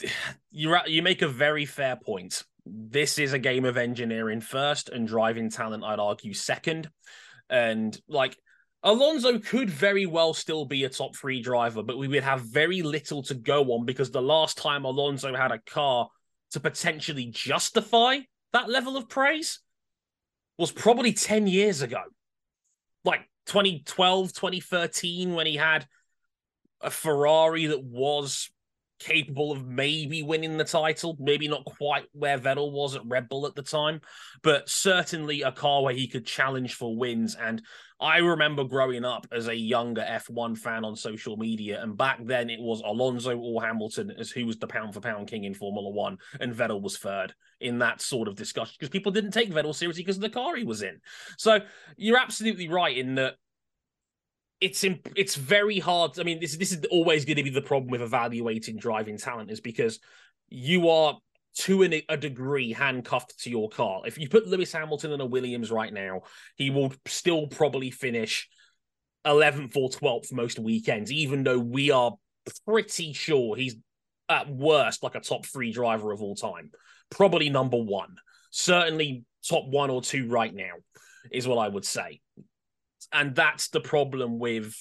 [0.50, 2.42] you you make a very fair point.
[2.66, 6.88] This is a game of engineering first and driving talent, I'd argue, second.
[7.50, 8.38] And like
[8.82, 12.82] Alonso could very well still be a top three driver, but we would have very
[12.82, 16.08] little to go on because the last time Alonso had a car
[16.52, 18.18] to potentially justify
[18.54, 19.58] that level of praise
[20.56, 22.00] was probably 10 years ago.
[23.04, 25.86] Like 2012, 2013, when he had
[26.80, 28.50] a Ferrari that was
[28.98, 33.46] capable of maybe winning the title, maybe not quite where Vettel was at Red Bull
[33.46, 34.00] at the time,
[34.42, 37.34] but certainly a car where he could challenge for wins.
[37.34, 37.62] And
[38.00, 42.50] I remember growing up as a younger F1 fan on social media, and back then
[42.50, 45.90] it was Alonso or Hamilton as who was the pound for pound king in Formula
[45.90, 49.74] One, and Vettel was third in that sort of discussion because people didn't take Vettel
[49.74, 51.00] seriously because of the car he was in.
[51.38, 51.60] So
[51.96, 53.36] you're absolutely right in that
[54.60, 54.84] it's
[55.16, 56.18] it's very hard.
[56.18, 59.50] I mean, this this is always going to be the problem with evaluating driving talent
[59.50, 60.00] is because
[60.48, 61.18] you are
[61.56, 64.02] to an, a degree handcuffed to your car.
[64.06, 66.22] If you put Lewis Hamilton in a Williams right now,
[66.56, 68.48] he will still probably finish
[69.26, 72.12] 11th or 12th most weekends, even though we are
[72.66, 73.76] pretty sure he's
[74.28, 76.70] at worst like a top three driver of all time.
[77.10, 78.16] Probably number one.
[78.50, 80.72] Certainly top one or two right now,
[81.30, 82.20] is what I would say
[83.14, 84.74] and that's the problem with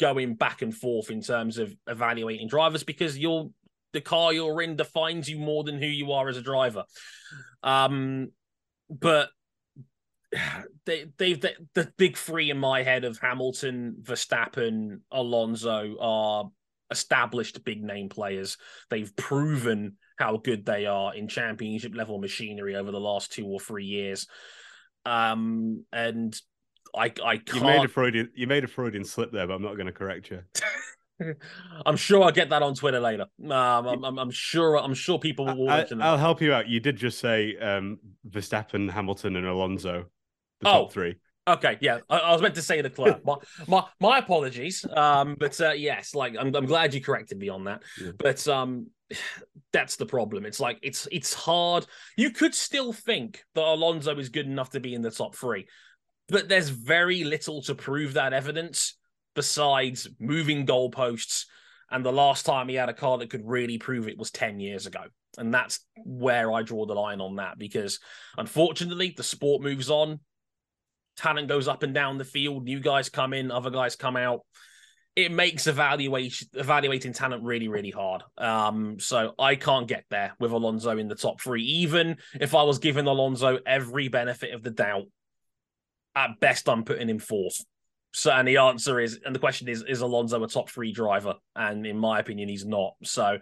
[0.00, 3.50] going back and forth in terms of evaluating drivers because you're
[3.92, 6.84] the car you're in defines you more than who you are as a driver.
[7.62, 8.32] Um,
[8.90, 9.30] but
[10.86, 16.50] they, they, they, the big three in my head of Hamilton, Verstappen, Alonso are
[16.90, 18.56] established big name players.
[18.90, 23.60] They've proven how good they are in championship level machinery over the last two or
[23.60, 24.26] three years.
[25.04, 26.38] Um, and
[26.94, 27.54] I I can't.
[27.54, 29.92] you made a Freudian you made a Freudian slip there, but I'm not going to
[29.92, 30.42] correct you.
[31.86, 33.24] I'm sure I'll get that on Twitter later.
[33.42, 35.70] Um, I'm, I'm, I'm sure I'm sure people will.
[35.70, 36.68] I, will help you out.
[36.68, 40.04] You did just say um, Verstappen, Hamilton, and Alonso,
[40.60, 40.82] the Oh.
[40.82, 41.16] top three.
[41.48, 43.24] Okay, yeah, I, I was meant to say Leclerc.
[43.24, 43.36] my,
[43.68, 44.84] my my apologies.
[44.92, 47.82] Um, but uh, yes, like I'm I'm glad you corrected me on that.
[48.02, 48.10] Yeah.
[48.18, 48.88] But um,
[49.72, 50.44] that's the problem.
[50.44, 51.86] It's like it's it's hard.
[52.16, 55.66] You could still think that Alonso is good enough to be in the top three,
[56.28, 58.96] but there's very little to prove that evidence
[59.34, 61.44] besides moving goalposts.
[61.90, 64.58] And the last time he had a car that could really prove it was 10
[64.58, 65.02] years ago.
[65.38, 68.00] And that's where I draw the line on that because
[68.36, 70.20] unfortunately, the sport moves on.
[71.16, 72.64] Talent goes up and down the field.
[72.64, 74.40] New guys come in, other guys come out.
[75.14, 78.22] It makes evaluation evaluating talent really, really hard.
[78.36, 81.62] Um, so I can't get there with Alonso in the top three.
[81.62, 85.06] Even if I was giving Alonso every benefit of the doubt,
[86.16, 87.64] at best I'm putting him fourth.
[88.12, 91.34] So, and the answer is, and the question is, is Alonso a top three driver?
[91.54, 92.94] And in my opinion, he's not.
[93.04, 93.38] So,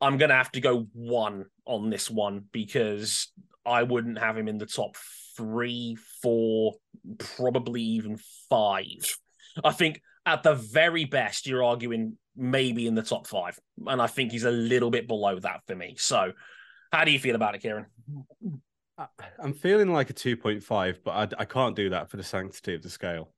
[0.00, 3.32] I'm gonna have to go one on this one because
[3.64, 4.96] I wouldn't have him in the top
[5.36, 6.74] three, four,
[7.18, 8.18] probably even
[8.50, 9.16] five.
[9.64, 14.06] I think at the very best, you're arguing maybe in the top five, and I
[14.06, 15.94] think he's a little bit below that for me.
[15.96, 16.32] So,
[16.92, 17.86] how do you feel about it, Ciaran?
[19.40, 22.82] I'm feeling like a 2.5, but I, I can't do that for the sanctity of
[22.82, 23.32] the scale.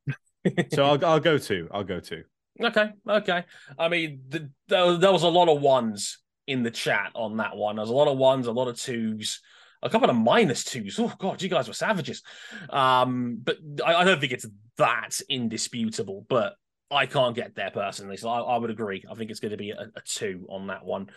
[0.72, 1.68] so I'll I'll go two.
[1.70, 2.24] I'll go two.
[2.60, 3.44] Okay, okay.
[3.78, 7.76] I mean, the, there, was a lot of ones in the chat on that one.
[7.76, 9.40] There was a lot of ones, a lot of twos,
[9.82, 10.98] a couple of minus twos.
[10.98, 12.22] Oh god, you guys were savages.
[12.70, 14.46] Um, but I, I don't think it's
[14.78, 16.24] that indisputable.
[16.28, 16.54] But
[16.90, 19.04] I can't get there personally, so I, I would agree.
[19.10, 21.08] I think it's going to be a, a, two on that one.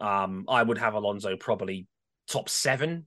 [0.00, 1.86] Um, I would have Alonso probably
[2.28, 3.06] top seven,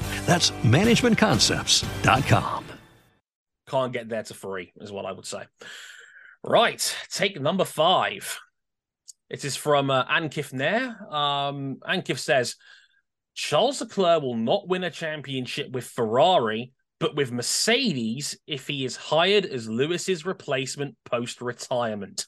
[0.31, 2.65] That's managementconcepts.com
[3.67, 5.43] can't get there to free, is what I would say.
[6.41, 8.39] Right, take number five.
[9.29, 10.95] It is from uh, Ankif Nair.
[11.13, 11.79] Um,
[12.15, 12.55] says
[13.33, 18.95] Charles Leclerc will not win a championship with Ferrari, but with Mercedes if he is
[18.95, 22.25] hired as Lewis's replacement post retirement.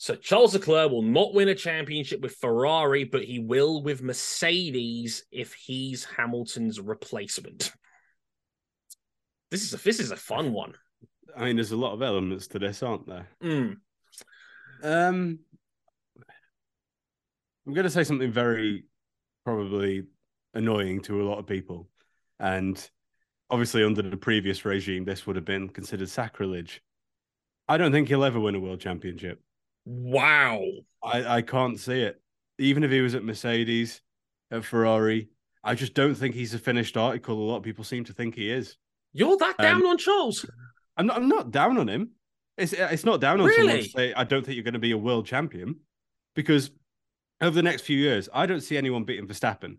[0.00, 5.24] So Charles Leclerc will not win a championship with Ferrari, but he will with Mercedes
[5.32, 7.72] if he's Hamilton's replacement.
[9.50, 10.74] This is a this is a fun one.
[11.36, 13.28] I mean, there's a lot of elements to this, aren't there?
[13.42, 13.76] Mm.
[14.84, 15.40] Um,
[17.66, 18.84] I'm going to say something very
[19.44, 20.04] probably
[20.54, 21.88] annoying to a lot of people,
[22.38, 22.88] and
[23.50, 26.82] obviously under the previous regime, this would have been considered sacrilege.
[27.66, 29.42] I don't think he'll ever win a world championship.
[29.90, 30.62] Wow,
[31.02, 32.20] I I can't see it.
[32.58, 34.02] Even if he was at Mercedes,
[34.50, 35.30] at Ferrari,
[35.64, 37.38] I just don't think he's a finished article.
[37.38, 38.76] A lot of people seem to think he is.
[39.14, 40.44] You're that down um, on Charles?
[40.98, 41.16] I'm not.
[41.16, 42.10] I'm not down on him.
[42.58, 43.56] It's it's not down on really?
[43.56, 45.76] someone to say I don't think you're going to be a world champion,
[46.34, 46.70] because
[47.40, 49.78] over the next few years, I don't see anyone beating Verstappen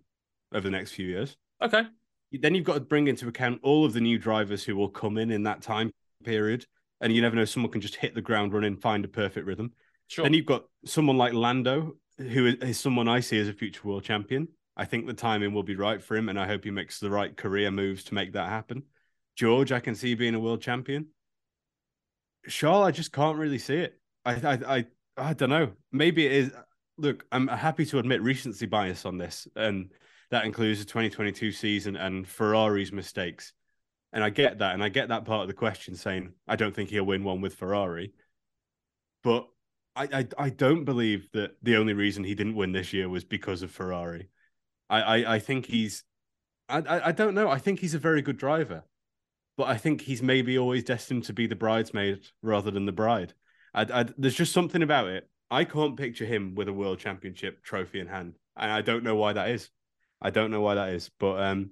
[0.51, 1.37] over the next few years.
[1.61, 1.83] Okay.
[2.31, 5.19] Then you've got to bring into account all of the new drivers who will come
[5.19, 5.91] in in that time
[6.23, 6.65] period,
[6.99, 9.73] and you never know someone can just hit the ground running, find a perfect rhythm.
[10.09, 10.23] Sure.
[10.23, 14.03] Then you've got someone like Lando, who is someone I see as a future world
[14.03, 14.47] champion.
[14.75, 17.11] I think the timing will be right for him, and I hope he makes the
[17.11, 18.83] right career moves to make that happen.
[19.35, 21.09] George, I can see being a world champion.
[22.47, 23.99] Charles, I just can't really see it.
[24.25, 25.73] I, I, I, I don't know.
[25.91, 26.51] Maybe it is.
[26.97, 29.91] Look, I'm happy to admit recency bias on this, and
[30.31, 33.53] that includes the 2022 season and Ferrari's mistakes.
[34.11, 36.75] And I get that, and I get that part of the question saying I don't
[36.75, 38.13] think he'll win one with Ferrari,
[39.23, 39.47] but
[39.95, 43.23] I, I, I don't believe that the only reason he didn't win this year was
[43.23, 44.29] because of Ferrari.
[44.89, 46.03] I, I, I think he's,
[46.67, 47.49] I, I, I don't know.
[47.49, 48.83] I think he's a very good driver
[49.59, 53.33] but I think he's maybe always destined to be the bridesmaid rather than the bride.
[53.73, 55.29] I, I, there's just something about it.
[55.51, 59.17] I can't picture him with a world championship trophy in hand, and I don't know
[59.17, 59.69] why that is.
[60.21, 61.71] I don't know why that is, but um,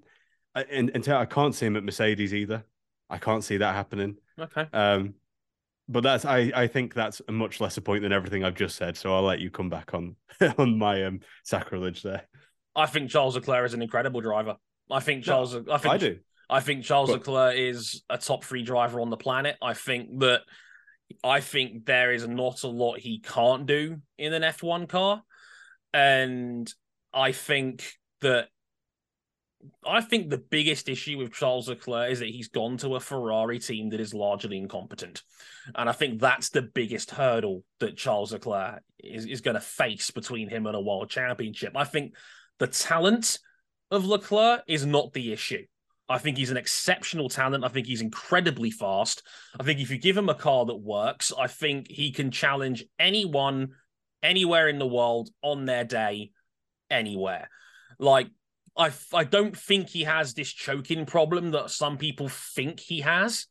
[0.54, 2.66] and, and I can't see him at Mercedes either.
[3.10, 4.18] I can't see that happening.
[4.38, 4.68] Okay.
[4.74, 5.14] Um,
[5.90, 8.98] but that's I I think that's a much lesser point than everything I've just said.
[8.98, 10.16] So I'll let you come back on
[10.58, 12.24] on my um sacrilege there.
[12.76, 14.56] I think Charles Leclerc is an incredible driver.
[14.92, 15.56] I think Charles.
[15.56, 16.20] No, I think I do.
[16.50, 19.58] I think Charles but, Leclerc is a top three driver on the planet.
[19.62, 20.42] I think that
[21.24, 25.24] I think there is not a lot he can't do in an F1 car.
[25.94, 26.72] And
[27.14, 27.90] I think
[28.22, 28.50] that
[29.86, 33.60] I think the biggest issue with Charles Leclerc is that he's gone to a Ferrari
[33.60, 35.24] team that is largely incompetent.
[35.76, 40.12] And I think that's the biggest hurdle that Charles Leclerc is, is going to face
[40.12, 41.74] between him and a world championship.
[41.76, 42.14] I think
[42.60, 43.40] the talent
[43.90, 45.66] of Leclerc is not the issue.
[46.10, 47.66] I think he's an exceptional talent.
[47.66, 49.24] I think he's incredibly fast.
[49.60, 52.86] I think if you give him a car that works, I think he can challenge
[52.98, 53.70] anyone,
[54.24, 56.32] anywhere in the world on their day,
[56.90, 57.50] anywhere.
[58.00, 58.28] Like,
[58.78, 63.48] I, I don't think he has this choking problem that some people think he has.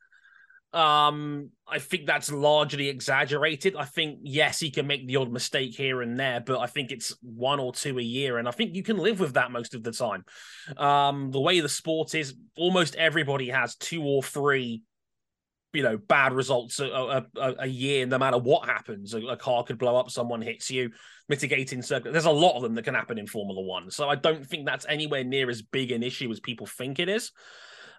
[0.72, 3.76] Um, I think that's largely exaggerated.
[3.76, 6.90] I think yes, he can make the odd mistake here and there, but I think
[6.90, 9.74] it's one or two a year, and I think you can live with that most
[9.74, 10.24] of the time.
[10.76, 14.82] Um, the way the sport is, almost everybody has two or three,
[15.76, 19.12] you know, bad results a, a, a year, no matter what happens.
[19.12, 20.90] A, a, car could blow up, someone hits you,
[21.28, 22.12] mitigating circuit.
[22.12, 24.64] There's a lot of them that can happen in Formula One, so I don't think
[24.64, 27.30] that's anywhere near as big an issue as people think it is.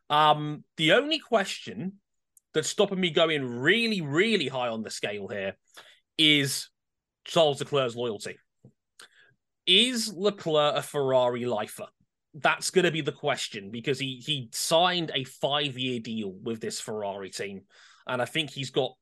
[0.09, 1.99] Um, the only question
[2.53, 5.55] that's stopping me going really, really high on the scale here
[6.17, 6.69] is
[7.25, 8.38] Charles Leclerc's loyalty.
[9.67, 11.88] Is Leclerc a Ferrari lifer?
[12.41, 16.61] That's going to be the question because he he signed a five year deal with
[16.61, 17.61] this Ferrari team,
[18.05, 18.93] and I think he's got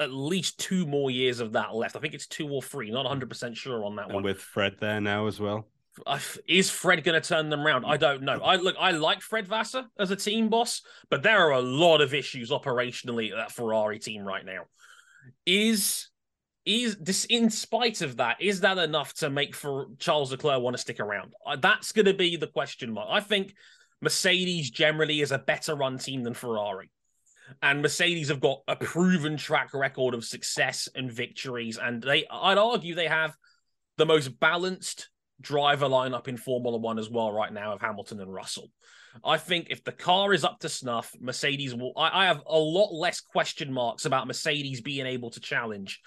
[0.00, 1.96] at least two more years of that left.
[1.96, 2.90] I think it's two or three.
[2.90, 4.22] Not 100 percent sure on that and one.
[4.22, 5.66] With Fred there now as well
[6.48, 7.84] is Fred going to turn them around?
[7.84, 8.40] I don't know.
[8.40, 12.00] I look, I like Fred Vasseur as a team boss, but there are a lot
[12.00, 14.62] of issues operationally at that Ferrari team right now.
[15.46, 16.08] Is
[16.66, 20.74] is this in spite of that is that enough to make for charles leclerc want
[20.74, 21.32] to stick around?
[21.60, 23.08] That's going to be the question mark.
[23.10, 23.54] I think
[24.00, 26.90] mercedes generally is a better run team than ferrari.
[27.62, 32.58] And mercedes have got a proven track record of success and victories and they i'd
[32.58, 33.36] argue they have
[33.98, 35.10] the most balanced
[35.40, 38.70] driver lineup in formula one as well right now of hamilton and russell.
[39.22, 41.92] I think if the car is up to snuff, Mercedes will.
[41.96, 46.00] I, I, have a lot less question marks about Mercedes being able to challenge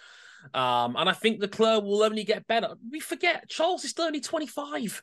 [0.54, 2.70] um, and I think the club will only get better.
[2.92, 5.02] We forget Charles is still only 25.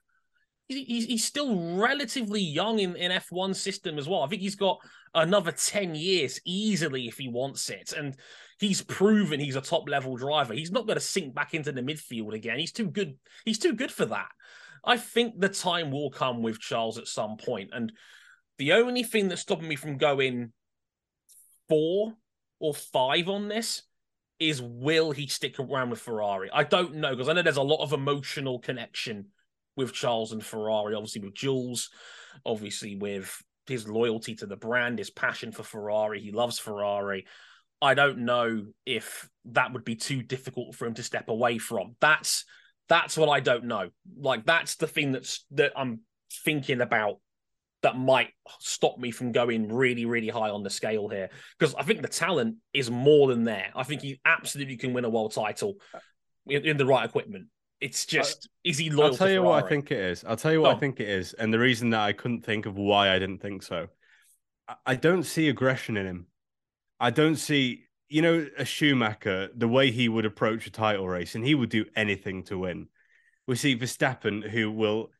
[0.68, 4.22] He's, he's still relatively young in, in F1 system as well.
[4.22, 4.78] I think he's got
[5.14, 7.92] another 10 years easily if he wants it.
[7.92, 8.16] And
[8.58, 10.54] he's proven he's a top level driver.
[10.54, 12.58] He's not going to sink back into the midfield again.
[12.58, 13.18] He's too good.
[13.44, 14.28] He's too good for that.
[14.84, 17.70] I think the time will come with Charles at some point.
[17.72, 17.92] And
[18.58, 20.52] the only thing that's stopping me from going
[21.68, 22.14] four
[22.58, 23.82] or five on this
[24.38, 26.50] is will he stick around with Ferrari?
[26.52, 29.26] I don't know because I know there's a lot of emotional connection
[29.76, 31.90] with Charles and Ferrari, obviously with Jules,
[32.44, 36.20] obviously with his loyalty to the brand, his passion for Ferrari.
[36.20, 37.26] He loves Ferrari.
[37.80, 41.96] I don't know if that would be too difficult for him to step away from.
[42.00, 42.44] That's
[42.88, 43.90] that's what I don't know.
[44.16, 46.00] Like that's the thing that's that I'm
[46.44, 47.20] thinking about
[47.84, 51.30] that might stop me from going really, really high on the scale here.
[51.58, 53.70] Because I think the talent is more than there.
[53.76, 55.76] I think he absolutely can win a world title
[56.46, 57.46] in, in the right equipment.
[57.80, 59.12] It's just, uh, is he loyal?
[59.12, 60.24] I'll tell you what I think it is.
[60.24, 60.76] I'll tell you what oh.
[60.76, 61.34] I think it is.
[61.34, 63.88] And the reason that I couldn't think of why I didn't think so.
[64.86, 66.26] I don't see aggression in him.
[66.98, 71.34] I don't see, you know, a Schumacher, the way he would approach a title race,
[71.34, 72.88] and he would do anything to win.
[73.46, 75.10] We see Verstappen, who will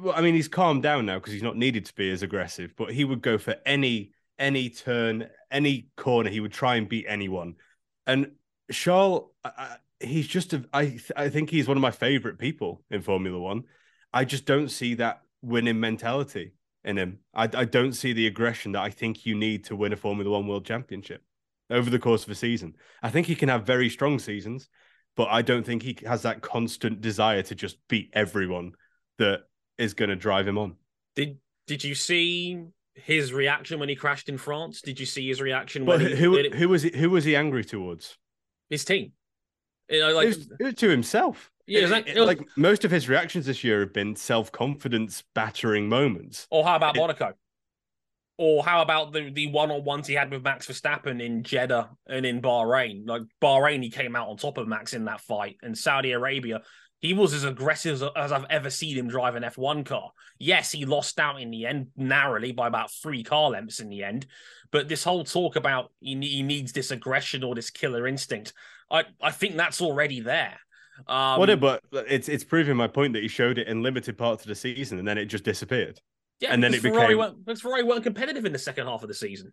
[0.00, 2.74] well, I mean, he's calmed down now because he's not needed to be as aggressive,
[2.76, 6.30] but he would go for any any turn, any corner.
[6.30, 7.56] He would try and beat anyone.
[8.06, 8.32] And
[8.70, 13.64] Charles, I, he's just I think he's one of my favorite people in Formula One.
[14.12, 16.52] I just don't see that winning mentality
[16.84, 17.18] in him.
[17.34, 20.30] I, I don't see the aggression that I think you need to win a Formula
[20.30, 21.22] One World Championship
[21.70, 22.74] over the course of a season.
[23.02, 24.68] I think he can have very strong seasons,
[25.16, 28.72] but I don't think he has that constant desire to just beat everyone
[29.18, 29.42] that
[29.76, 30.76] is going to drive him on.
[31.14, 32.64] Did Did you see
[32.94, 34.82] his reaction when he crashed in France?
[34.82, 35.84] Did you see his reaction?
[35.84, 38.16] But when who he, who was he, who was he angry towards?
[38.70, 39.12] His team.
[39.88, 41.50] You know, like it was, it was to himself.
[41.66, 45.88] Yeah, it, it, like most of his reactions this year have been self confidence battering
[45.88, 46.46] moments.
[46.50, 47.32] Or how about Monaco?
[48.38, 51.90] Or how about the the one on ones he had with Max Verstappen in Jeddah
[52.06, 53.06] and in Bahrain?
[53.06, 56.62] Like Bahrain, he came out on top of Max in that fight, and Saudi Arabia,
[57.00, 60.10] he was as aggressive as I've ever seen him drive an F1 car.
[60.38, 64.02] Yes, he lost out in the end narrowly by about three car lengths in the
[64.02, 64.26] end.
[64.72, 68.52] But this whole talk about he, he needs this aggression or this killer instinct,
[68.90, 70.58] I, I think that's already there.
[71.06, 74.42] Um, well, but it's it's proving my point that he showed it in limited parts
[74.42, 76.00] of the season and then it just disappeared.
[76.40, 77.36] Yeah, and then it Ferrari became.
[77.46, 79.52] Weren't, Ferrari weren't competitive in the second half of the season.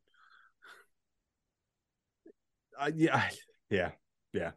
[2.79, 3.29] Uh, yeah,
[3.69, 3.91] yeah,
[4.33, 4.51] yeah.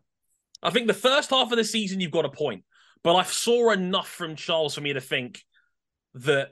[0.62, 2.64] I think the first half of the season you've got a point.
[3.02, 5.42] But I saw enough from Charles for me to think
[6.14, 6.50] that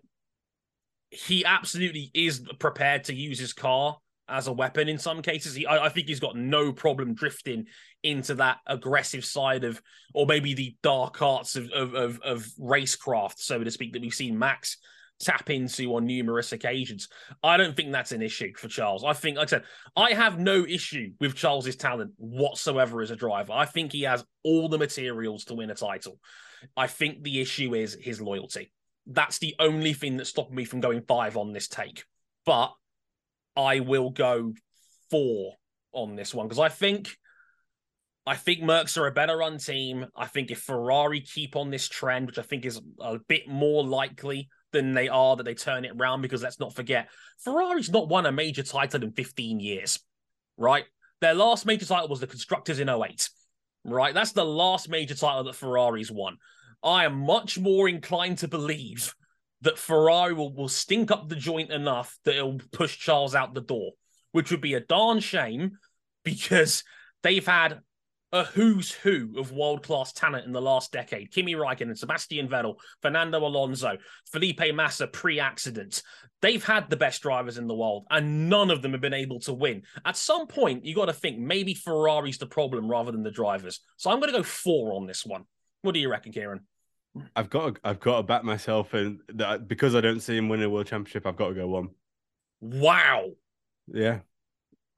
[1.11, 5.55] he absolutely is prepared to use his car as a weapon in some cases.
[5.55, 7.67] He, I, I, think he's got no problem drifting
[8.03, 9.81] into that aggressive side of,
[10.15, 14.13] or maybe the dark arts of, of, of, of racecraft, so to speak, that we've
[14.15, 14.79] seen Max
[15.19, 17.09] tap into on numerous occasions.
[17.43, 19.05] I don't think that's an issue for Charles.
[19.05, 19.65] I think, like I said,
[19.97, 23.53] I have no issue with Charles's talent whatsoever as a driver.
[23.53, 26.19] I think he has all the materials to win a title.
[26.77, 28.73] I think the issue is his loyalty.
[29.07, 32.05] That's the only thing that stopped me from going five on this take.
[32.45, 32.73] But
[33.57, 34.53] I will go
[35.11, 35.53] four
[35.93, 37.17] on this one because I think
[38.27, 40.07] I think Mercs are a better run team.
[40.17, 43.87] I think if Ferrari keep on this trend, which I think is a bit more
[43.87, 47.09] likely than they are that they turn it around because let's not forget,
[47.39, 49.99] Ferrari's not won a major title in 15 years,
[50.57, 50.85] right?
[51.21, 53.29] Their last major title was the Constructors in 08,
[53.85, 54.15] right?
[54.15, 56.37] That's the last major title that Ferrari's won.
[56.83, 59.15] I am much more inclined to believe
[59.63, 63.61] that Ferrari will, will stink up the joint enough that it'll push Charles out the
[63.61, 63.93] door,
[64.33, 65.79] which would be a darn shame
[66.23, 66.85] because
[67.23, 67.81] they've had
[68.33, 71.31] a who's who of world class talent in the last decade.
[71.31, 73.97] Kimi Raikkonen, and Sebastian Vettel, Fernando Alonso,
[74.33, 76.03] Felipe Massa pre accident.
[76.43, 79.41] They've had the best drivers in the world, and none of them have been able
[79.41, 79.83] to win.
[80.05, 83.81] At some point, you got to think maybe Ferrari's the problem rather than the drivers.
[83.97, 85.45] So I'm going to go four on this one.
[85.83, 86.61] What do you reckon, Ciaran?
[87.35, 90.49] I've got to, I've got to back myself, and that because I don't see him
[90.49, 91.89] winning a world championship, I've got to go one.
[92.61, 93.31] Wow.
[93.87, 94.21] Yeah.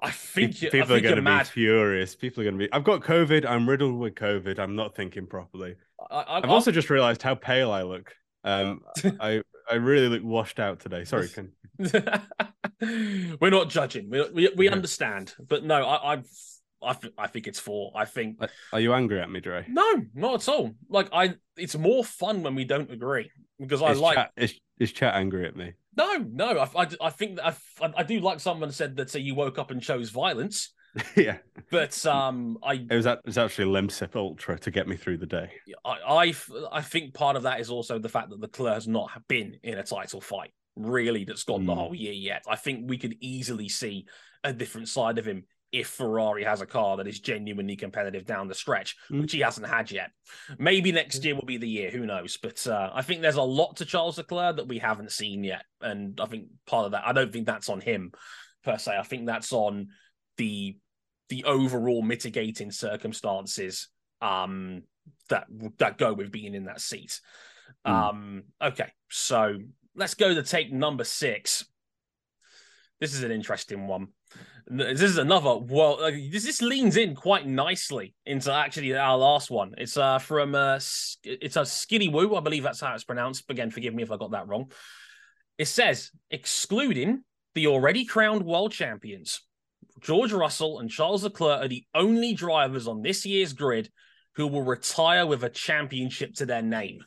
[0.01, 1.45] I think people I think are going to mad.
[1.45, 2.15] be furious.
[2.15, 2.73] People are going to be.
[2.73, 3.45] I've got COVID.
[3.45, 4.59] I'm riddled with COVID.
[4.59, 5.75] I'm not thinking properly.
[6.11, 8.15] I, have also just realised how pale I look.
[8.45, 8.83] Um,
[9.21, 11.05] I I really look washed out today.
[11.05, 11.51] Sorry, Ken.
[13.41, 14.09] We're not judging.
[14.09, 16.29] We we, we understand, but no, I I've,
[16.81, 17.91] I th- I think it's four.
[17.97, 18.39] I think.
[18.73, 19.65] Are you angry at me, Dre?
[19.69, 20.75] No, not at all.
[20.89, 24.17] Like I, it's more fun when we don't agree because I is like.
[24.17, 25.73] Chat, is, is chat angry at me?
[25.97, 26.59] No, no.
[26.59, 29.59] I, I, I think that I, I do like someone said that uh, you woke
[29.59, 30.73] up and chose violence.
[31.17, 31.39] yeah,
[31.71, 35.19] but um, I it was that it was actually Lemsip Ultra to get me through
[35.19, 35.51] the day.
[35.85, 36.35] I, I
[36.73, 39.59] I think part of that is also the fact that the Leclerc has not been
[39.63, 41.67] in a title fight really that's gone mm.
[41.67, 42.45] the whole year yet.
[42.49, 44.07] I think we could easily see
[44.45, 48.49] a different side of him if Ferrari has a car that is genuinely competitive down
[48.49, 49.21] the stretch, mm.
[49.21, 50.11] which he hasn't had yet.
[50.59, 52.39] Maybe next year will be the year, who knows?
[52.43, 55.65] But uh, I think there's a lot to Charles Leclerc that we haven't seen yet.
[55.81, 58.13] And I think part of that, I don't think that's on him
[58.65, 58.97] per se.
[58.99, 59.89] I think that's on
[60.37, 60.77] the
[61.29, 63.89] the overall mitigating circumstances
[64.23, 64.83] um,
[65.29, 65.47] that
[65.79, 67.21] that go with being in that seat.
[67.87, 67.93] Mm.
[67.93, 69.59] Um, okay, so
[69.95, 71.67] let's go to take number six.
[73.01, 74.09] This is an interesting one.
[74.71, 75.97] This is another well.
[75.97, 79.73] This this leans in quite nicely into actually our last one.
[79.79, 80.79] It's uh from uh
[81.25, 83.45] it's a Skinny Woo, I believe that's how it's pronounced.
[83.49, 84.71] Again, forgive me if I got that wrong.
[85.57, 87.25] It says excluding
[87.55, 89.41] the already crowned world champions,
[90.01, 93.91] George Russell and Charles Leclerc are the only drivers on this year's grid
[94.35, 97.01] who will retire with a championship to their name.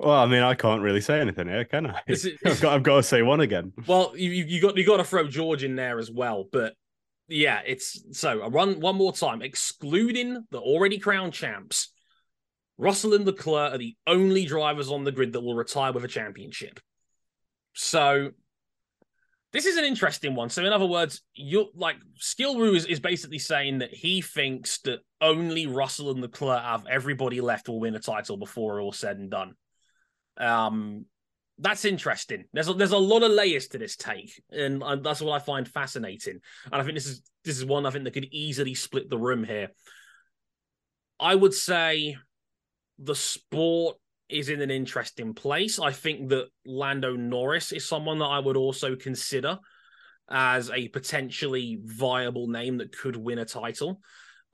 [0.00, 2.00] Well, I mean, I can't really say anything here, can I?
[2.46, 3.74] I've, got, I've got to say one again.
[3.86, 6.72] Well, you, you got you got to throw George in there as well, but
[7.28, 11.92] yeah, it's so I run one more time, excluding the already crowned champs.
[12.78, 16.08] Russell and Leclerc are the only drivers on the grid that will retire with a
[16.08, 16.80] championship.
[17.74, 18.30] So
[19.52, 20.48] this is an interesting one.
[20.48, 25.00] So, in other words, you like Skillroo is, is basically saying that he thinks that
[25.20, 29.30] only Russell and Leclerc have everybody left will win a title before all said and
[29.30, 29.56] done.
[30.36, 31.06] Um,
[31.58, 32.44] that's interesting.
[32.52, 35.44] There's a, there's a lot of layers to this take, and, and that's what I
[35.44, 36.40] find fascinating.
[36.72, 39.18] And I think this is this is one I think that could easily split the
[39.18, 39.68] room here.
[41.18, 42.16] I would say
[42.98, 43.96] the sport
[44.28, 45.78] is in an interesting place.
[45.78, 49.58] I think that Lando Norris is someone that I would also consider
[50.30, 54.00] as a potentially viable name that could win a title.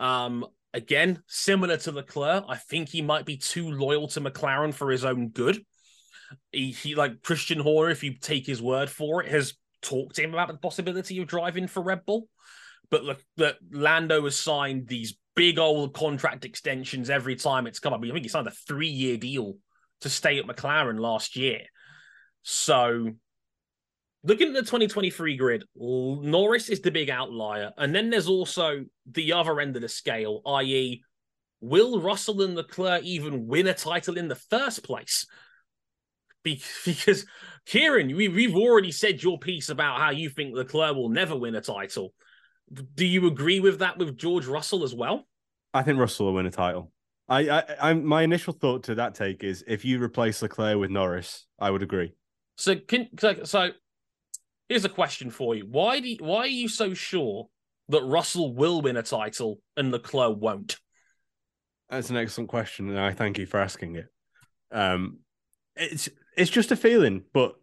[0.01, 0.47] Um,
[0.77, 5.05] again, similar to Leclerc, I think he might be too loyal to McLaren for his
[5.05, 5.65] own good.
[6.53, 10.23] He, he like Christian Horner, if you take his word for it, has talked to
[10.23, 12.29] him about the possibility of driving for Red Bull.
[12.91, 17.93] But look, that Lando has signed these big old contract extensions every time it's come
[17.93, 18.01] up.
[18.05, 19.57] I think he signed a three year deal
[20.03, 21.61] to stay at McLaren last year.
[22.43, 23.13] So
[24.27, 27.73] looking at the 2023 grid, Norris is the big outlier.
[27.79, 31.03] And then there's also the other end of the scale, i.e.,
[31.61, 35.27] will Russell and Leclerc even win a title in the first place?
[36.85, 37.27] Because,
[37.65, 41.57] Ciaran, we, we've already said your piece about how you think Leclerc will never win
[41.57, 42.15] a title.
[42.95, 45.27] Do you agree with that with George Russell as well?
[45.75, 46.93] I think Russell will win a title.
[47.29, 50.91] I, I, I, my initial thought to that take is if you replace Leclerc with
[50.91, 52.13] Norris, I would agree.
[52.57, 53.71] So, can, so, so
[54.69, 57.49] here's a question for you: Why do, you, why are you so sure
[57.89, 60.79] that Russell will win a title and Leclerc won't?
[61.89, 64.07] That's an excellent question, and I thank you for asking it.
[64.73, 65.19] Um,
[65.77, 67.55] it's it's just a feeling, but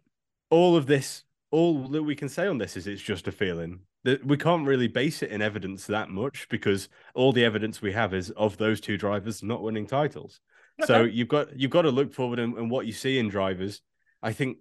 [0.50, 3.80] all of this, all that we can say on this is it's just a feeling
[4.04, 7.92] That we can't really base it in evidence that much because all the evidence we
[7.92, 10.40] have is of those two drivers not winning titles.
[10.82, 10.86] Okay.
[10.86, 13.80] So you've got you've got to look forward and, and what you see in drivers.
[14.22, 14.58] I think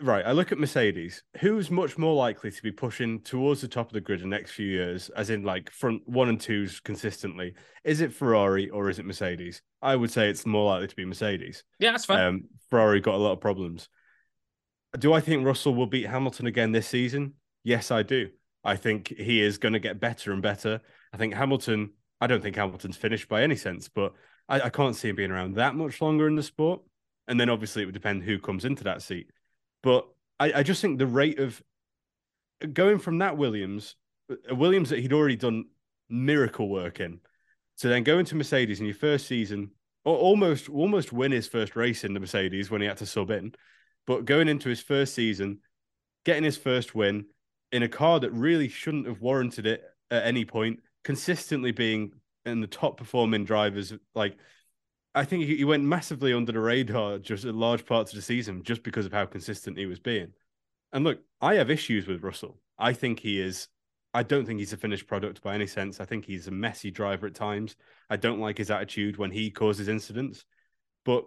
[0.00, 0.24] right.
[0.24, 1.22] I look at Mercedes.
[1.40, 4.36] Who's much more likely to be pushing towards the top of the grid in the
[4.36, 7.54] next few years, as in like front one and twos consistently?
[7.84, 9.62] Is it Ferrari or is it Mercedes?
[9.82, 11.64] I would say it's more likely to be Mercedes.
[11.78, 12.20] Yeah, that's fine.
[12.20, 13.88] Um, Ferrari got a lot of problems.
[14.98, 17.34] Do I think Russell will beat Hamilton again this season?
[17.64, 18.30] Yes, I do.
[18.62, 20.80] I think he is going to get better and better.
[21.12, 24.14] I think Hamilton, I don't think Hamilton's finished by any sense, but
[24.48, 26.80] I, I, can't see him being around that much longer in the sport.
[27.28, 29.28] And then obviously it would depend who comes into that seat.
[29.84, 30.08] But
[30.40, 31.62] I, I just think the rate of
[32.72, 33.96] going from that Williams,
[34.50, 35.66] Williams that he'd already done
[36.08, 37.20] miracle work in,
[37.78, 39.72] to then go into Mercedes in your first season,
[40.04, 43.30] or almost almost win his first race in the Mercedes when he had to sub
[43.30, 43.54] in,
[44.06, 45.58] but going into his first season,
[46.24, 47.26] getting his first win,
[47.70, 52.12] in a car that really shouldn't have warranted it at any point, consistently being
[52.46, 53.92] in the top performing drivers.
[54.14, 54.38] Like,
[55.14, 58.62] I think he went massively under the radar just at large parts of the season
[58.64, 60.32] just because of how consistent he was being.
[60.92, 62.58] And look, I have issues with Russell.
[62.78, 63.68] I think he is
[64.14, 66.00] I don't think he's a finished product by any sense.
[66.00, 67.74] I think he's a messy driver at times.
[68.08, 70.44] I don't like his attitude when he causes incidents.
[71.04, 71.24] But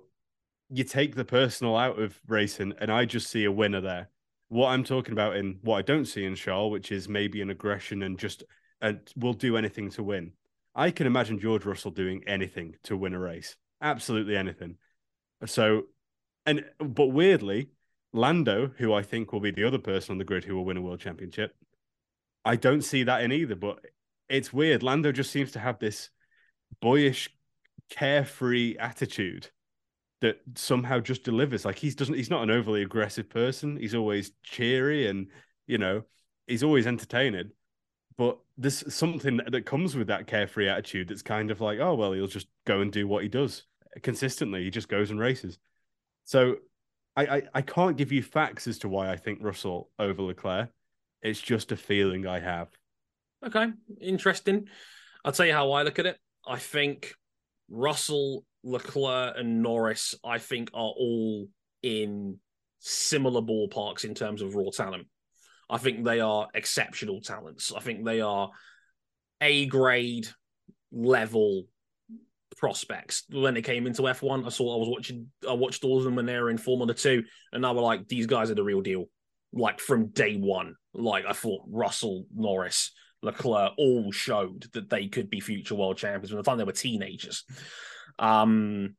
[0.69, 4.09] you take the personal out of racing, and I just see a winner there.
[4.47, 7.49] What I'm talking about in what I don't see in Charles, which is maybe an
[7.49, 8.43] aggression and just
[8.79, 10.31] and will do anything to win.
[10.73, 14.77] I can imagine George Russell doing anything to win a race, absolutely anything.
[15.45, 15.83] So,
[16.45, 17.69] and but weirdly,
[18.13, 20.77] Lando, who I think will be the other person on the grid who will win
[20.77, 21.55] a world championship,
[22.43, 23.55] I don't see that in either.
[23.55, 23.79] But
[24.29, 24.83] it's weird.
[24.83, 26.09] Lando just seems to have this
[26.81, 27.29] boyish,
[27.89, 29.49] carefree attitude
[30.21, 31.65] that somehow just delivers.
[31.65, 33.77] Like he's doesn't he's not an overly aggressive person.
[33.77, 35.27] He's always cheery and
[35.67, 36.03] you know
[36.47, 37.51] he's always entertaining.
[38.17, 42.13] But there's something that comes with that carefree attitude that's kind of like, oh well,
[42.13, 43.63] he'll just go and do what he does
[44.01, 44.63] consistently.
[44.63, 45.59] He just goes and races.
[46.23, 46.57] So
[47.15, 50.69] I, I, I can't give you facts as to why I think Russell over Leclerc.
[51.21, 52.69] It's just a feeling I have.
[53.45, 53.67] Okay,
[54.01, 54.67] interesting.
[55.23, 56.17] I'll tell you how I look at it.
[56.47, 57.13] I think
[57.69, 61.47] Russell Leclerc and Norris, I think, are all
[61.83, 62.39] in
[62.79, 65.07] similar ballparks in terms of raw talent.
[65.69, 67.73] I think they are exceptional talents.
[67.75, 68.51] I think they are
[69.41, 70.27] A grade
[70.91, 71.65] level
[72.57, 74.45] prospects when they came into F1.
[74.45, 76.93] I saw I was watching I watched all of them when they were in Formula
[76.93, 79.05] 2 and I was like these guys are the real deal.
[79.53, 80.75] Like from day 1.
[80.93, 82.91] Like I thought Russell, Norris,
[83.21, 86.71] Leclerc all showed that they could be future world champions from the time they were
[86.71, 87.43] teenagers.
[88.19, 88.95] Um,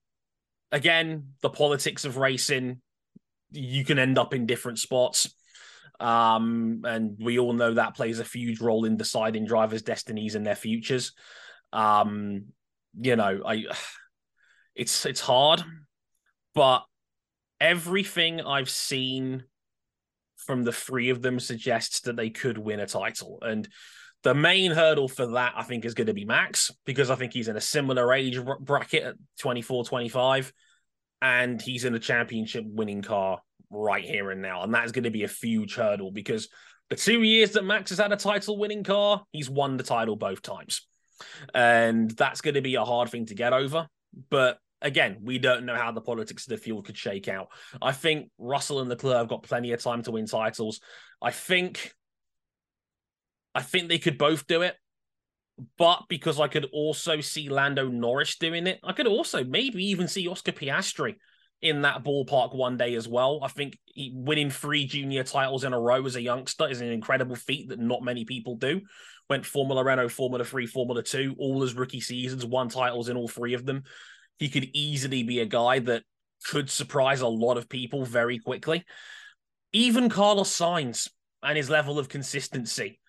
[0.73, 2.81] again, the politics of racing,
[3.51, 5.33] you can end up in different spots.
[6.01, 10.47] Um, and we all know that plays a huge role in deciding drivers' destinies and
[10.47, 11.13] their futures.
[11.73, 12.47] Um,
[13.01, 13.65] you know, I
[14.75, 15.63] it's it's hard,
[16.55, 16.85] but
[17.61, 19.45] everything I've seen
[20.37, 23.39] from the three of them suggests that they could win a title.
[23.43, 23.69] And
[24.23, 27.33] the main hurdle for that, I think, is going to be Max, because I think
[27.33, 30.53] he's in a similar age bracket at 24, 25,
[31.21, 33.41] and he's in a championship winning car
[33.71, 34.63] right here and now.
[34.63, 36.49] And that is going to be a huge hurdle because
[36.91, 40.17] the two years that Max has had a title winning car, he's won the title
[40.17, 40.87] both times.
[41.55, 43.89] And that's going to be a hard thing to get over.
[44.31, 47.49] But again, we don't know how the politics of the field could shake out.
[47.83, 50.81] I think Russell and Leclerc have got plenty of time to win titles.
[51.21, 51.93] I think
[53.55, 54.77] I think they could both do it.
[55.77, 60.07] But because I could also see Lando Norris doing it, I could also maybe even
[60.07, 61.17] see Oscar Piastri
[61.61, 63.41] in that ballpark one day as well.
[63.43, 66.93] I think he, winning three junior titles in a row as a youngster is an
[66.93, 68.81] incredible feat that not many people do.
[69.29, 73.29] Went Formula Renault, Formula 3, Formula 2, all his rookie seasons, won titles in all
[73.29, 73.83] three of them.
[74.39, 76.05] He could easily be a guy that
[76.45, 78.85] could surprise a lot of people very quickly.
[79.73, 81.09] Even Carlos Sainz
[81.43, 83.01] and his level of consistency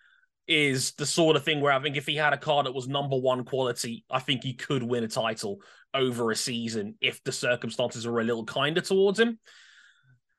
[0.50, 2.88] is the sort of thing where I think if he had a car that was
[2.88, 5.62] number one quality, I think he could win a title
[5.94, 9.38] over a season if the circumstances are a little kinder towards him.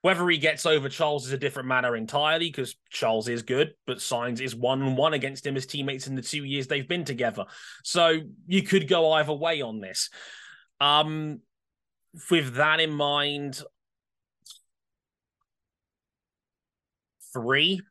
[0.02, 3.98] Whether he gets over Charles is a different matter entirely because Charles is good, but
[3.98, 7.04] Sainz is one on one against him as teammates in the two years they've been
[7.04, 7.44] together.
[7.84, 10.10] So you could go either way on this.
[10.80, 11.40] Um,
[12.30, 13.62] with that in mind,
[17.32, 17.82] three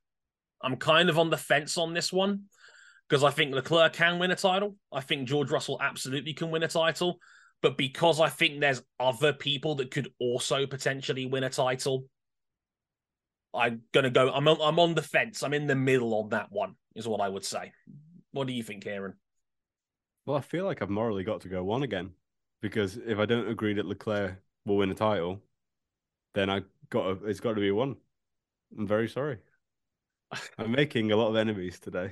[0.62, 2.43] I'm kind of on the fence on this one
[3.07, 4.76] because I think Leclerc can win a title.
[4.91, 7.20] I think George Russell absolutely can win a title.
[7.62, 12.05] But because I think there's other people that could also potentially win a title,
[13.53, 14.32] I'm gonna go.
[14.32, 15.43] I'm on, I'm on the fence.
[15.43, 16.76] I'm in the middle on that one.
[16.95, 17.72] Is what I would say.
[18.32, 19.14] What do you think, Ciaran?
[20.26, 22.12] Well, I feel like I've morally got to go one again
[22.62, 25.41] because if I don't agree that Leclerc will win a title,
[26.36, 27.95] then I got to, it's got to be one.
[28.78, 29.39] I'm very sorry.
[30.57, 32.11] I'm making a lot of enemies today.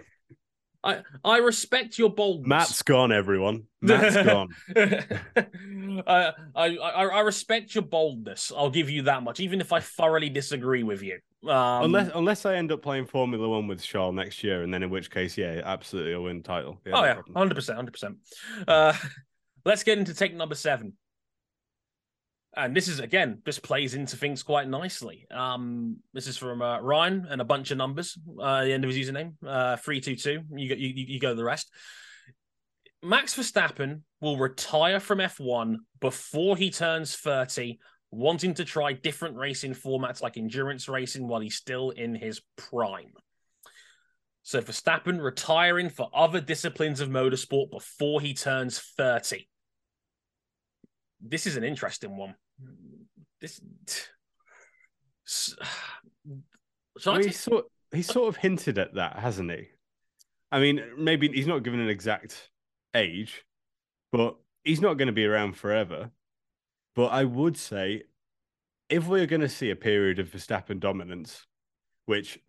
[0.84, 2.48] I I respect your boldness.
[2.48, 3.64] Matt's gone, everyone.
[3.82, 4.50] Matt's gone.
[6.08, 8.52] I, I I respect your boldness.
[8.56, 11.20] I'll give you that much, even if I thoroughly disagree with you.
[11.50, 14.84] Um, unless unless I end up playing Formula One with Charles next year, and then
[14.84, 16.80] in which case, yeah, absolutely, I'll win title.
[16.86, 18.18] Yeah, oh no yeah, hundred percent, hundred percent.
[18.68, 18.94] Uh,
[19.66, 20.94] let's get into take number seven
[22.58, 25.28] and this is again this plays into things quite nicely.
[25.32, 28.92] Um this is from uh, ryan and a bunch of numbers uh the end of
[28.92, 31.72] his username uh 322 you go you, you go the rest.
[33.04, 37.80] Max verstappen will retire from f1 before he turns 30
[38.10, 43.12] wanting to try different racing formats like endurance racing while he's still in his prime.
[44.44, 49.48] So verstappen retiring for other disciplines of motorsport before he turns 30
[51.22, 52.36] this is an interesting one
[53.42, 53.62] this.
[57.00, 59.68] So he sort he sort of hinted at that, hasn't he?
[60.52, 62.50] I mean, maybe he's not given an exact
[62.96, 63.46] age,
[64.12, 66.10] but he's not going to be around forever.
[66.96, 68.04] But I would say
[68.90, 71.46] if we're going to see a period of Verstappen dominance,
[72.06, 72.40] which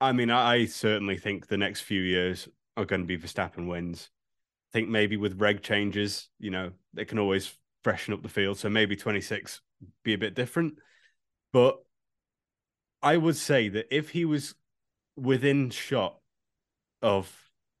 [0.00, 4.10] I mean, I certainly think the next few years are going to be Verstappen wins.
[4.70, 7.54] I think maybe with reg changes, you know, they can always
[7.84, 8.58] freshen up the field.
[8.58, 9.60] So maybe 26
[10.02, 10.78] be a bit different.
[11.52, 11.78] But
[13.02, 14.54] I would say that if he was
[15.16, 16.18] within shot
[17.02, 17.32] of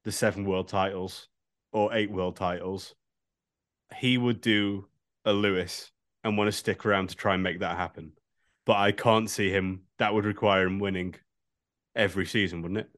[0.04, 1.28] the seven world titles
[1.72, 2.94] or eight world titles,
[3.96, 4.86] he would do
[5.24, 5.90] a Lewis
[6.22, 8.12] and want to stick around to try and make that happen.
[8.66, 9.82] But I can't see him.
[9.98, 11.14] That would require him winning
[11.96, 12.90] every season, wouldn't it?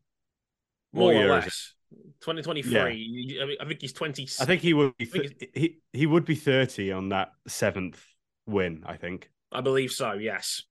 [0.93, 1.75] More or less.
[2.21, 2.73] 2023.
[2.73, 3.43] Yeah.
[3.43, 4.29] I, mean, I think he's 20.
[4.41, 8.05] I think he would be th- he he would be 30 on that seventh
[8.47, 9.31] win, I think.
[9.53, 10.63] I believe so, yes.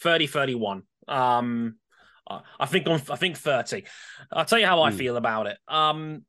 [0.00, 0.82] 30 31.
[1.08, 1.76] Um
[2.28, 3.84] I think on I think 30.
[4.32, 4.94] I'll tell you how I mm.
[4.94, 5.58] feel about it.
[5.68, 6.24] Um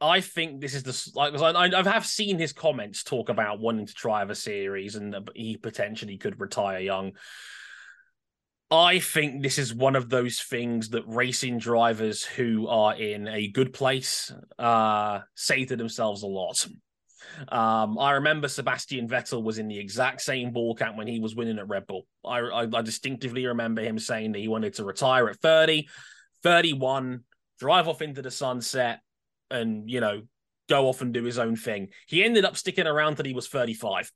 [0.00, 3.86] I think this is the like I, I have seen his comments talk about wanting
[3.86, 7.12] to try a series and he potentially could retire young.
[8.70, 13.48] I think this is one of those things that racing drivers who are in a
[13.48, 16.66] good place uh, say to themselves a lot.
[17.48, 21.34] Um, I remember Sebastian Vettel was in the exact same ball camp when he was
[21.34, 22.06] winning at Red Bull.
[22.24, 25.88] I, I, I distinctively remember him saying that he wanted to retire at 30,
[26.42, 27.24] 31,
[27.58, 29.00] drive off into the sunset,
[29.50, 30.22] and, you know,
[30.68, 31.88] go off and do his own thing.
[32.06, 34.12] He ended up sticking around till he was 35.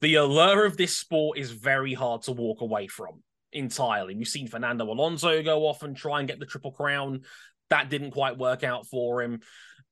[0.00, 3.22] The allure of this sport is very hard to walk away from
[3.52, 4.14] entirely.
[4.14, 7.22] We've seen Fernando Alonso go off and try and get the triple crown.
[7.70, 9.40] That didn't quite work out for him.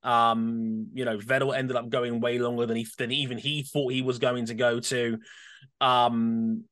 [0.03, 3.91] Um, you know, Vettel ended up going way longer than he than even he thought
[3.91, 5.19] he was going to go to.
[5.81, 6.63] Um,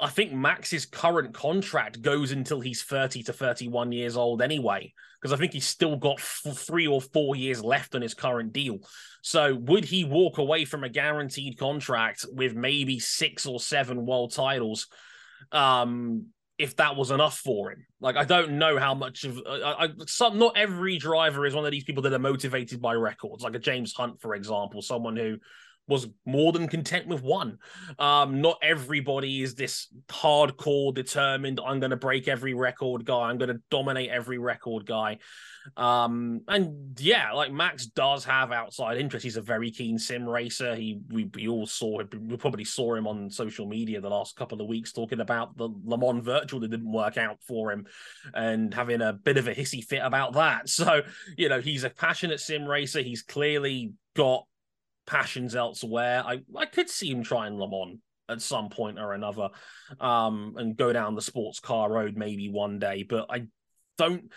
[0.00, 5.32] I think Max's current contract goes until he's 30 to 31 years old anyway, because
[5.32, 8.78] I think he's still got f- three or four years left on his current deal.
[9.22, 14.32] So, would he walk away from a guaranteed contract with maybe six or seven world
[14.32, 14.86] titles
[15.52, 16.26] um,
[16.58, 17.86] if that was enough for him.
[18.00, 21.64] Like I don't know how much of I, I, some not every driver is one
[21.64, 25.16] of these people that are motivated by records, like a James Hunt, for example, someone
[25.16, 25.38] who
[25.88, 27.58] was more than content with one.
[27.98, 31.60] Um, not everybody is this hardcore, determined.
[31.64, 33.30] I'm going to break every record guy.
[33.30, 35.18] I'm going to dominate every record guy.
[35.76, 39.24] Um, and yeah, like Max does have outside interest.
[39.24, 40.74] He's a very keen sim racer.
[40.74, 44.60] He we, we all saw we probably saw him on social media the last couple
[44.60, 47.86] of weeks talking about the Le Mans virtual that didn't work out for him
[48.34, 50.68] and having a bit of a hissy fit about that.
[50.78, 51.02] So,
[51.36, 53.02] you know, he's a passionate sim racer.
[53.02, 54.44] He's clearly got
[55.08, 56.22] passions elsewhere.
[56.24, 57.98] I, I could see him trying Le Mans
[58.28, 59.48] at some point or another
[60.00, 63.46] um, and go down the sports car road maybe one day, but I
[63.96, 64.30] don't.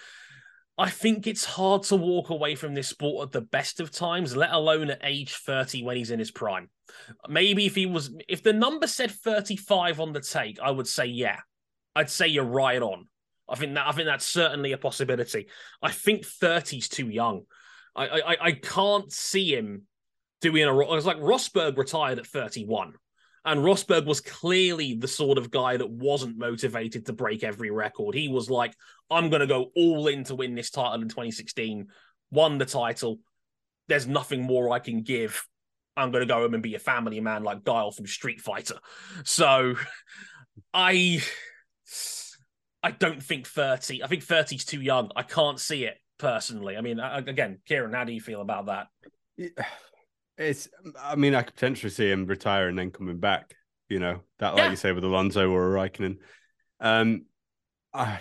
[0.77, 4.35] I think it's hard to walk away from this sport at the best of times,
[4.35, 6.69] let alone at age 30 when he's in his prime.
[7.27, 11.05] Maybe if he was, if the number said 35 on the take, I would say,
[11.05, 11.39] yeah,
[11.95, 13.05] I'd say you're right on.
[13.47, 15.49] I think that I think that's certainly a possibility.
[15.83, 17.41] I think 30's too young.
[17.95, 19.83] I I, I can't see him
[20.41, 20.73] doing a.
[20.73, 20.91] role.
[20.91, 22.93] It was like Rosberg retired at 31.
[23.43, 28.13] And Rosberg was clearly the sort of guy that wasn't motivated to break every record.
[28.13, 28.75] He was like,
[29.09, 31.87] I'm going to go all in to win this title in 2016,
[32.29, 33.19] won the title.
[33.87, 35.43] There's nothing more I can give.
[35.97, 38.77] I'm going to go home and be a family man like Guile from Street Fighter.
[39.23, 39.75] So
[40.73, 41.21] I.
[42.83, 44.03] I don't think 30.
[44.03, 45.11] I think 30 is too young.
[45.15, 46.77] I can't see it personally.
[46.77, 48.87] I mean, again, Ciaran, how do you feel about that?
[49.37, 49.65] Yeah
[50.41, 50.67] it's.
[50.99, 53.55] I mean, I could potentially see him retire and then coming back.
[53.89, 54.69] You know that, like yeah.
[54.69, 56.17] you say, with Alonso or Raikkonen.
[56.79, 57.25] Um,
[57.93, 58.19] I,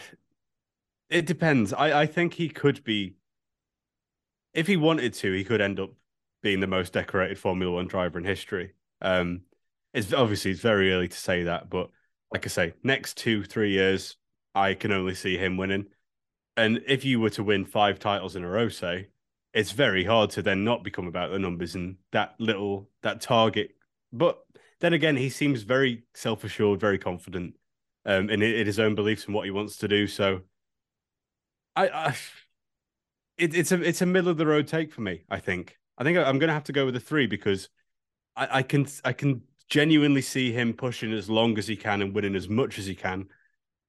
[1.09, 1.73] it depends.
[1.73, 3.15] I I think he could be.
[4.53, 5.91] If he wanted to, he could end up
[6.43, 8.73] being the most decorated Formula One driver in history.
[9.01, 9.43] Um,
[9.95, 11.91] it's obviously it's very early to say that, but
[12.33, 14.17] like I say, next two three years,
[14.55, 15.87] I can only see him winning.
[16.57, 19.09] And if you were to win five titles in a row, say,
[19.53, 23.73] it's very hard to then not become about the numbers and that little that target.
[24.13, 24.39] But
[24.81, 27.55] then again, he seems very self assured, very confident
[28.07, 30.07] um, in, in his own beliefs and what he wants to do.
[30.07, 30.41] So,
[31.77, 32.17] I, I
[33.39, 35.25] it, it's a it's a middle of the road take for me.
[35.29, 37.69] I think I think I'm going to have to go with a three because
[38.37, 42.15] I, I can I can genuinely see him pushing as long as he can and
[42.15, 43.29] winning as much as he can,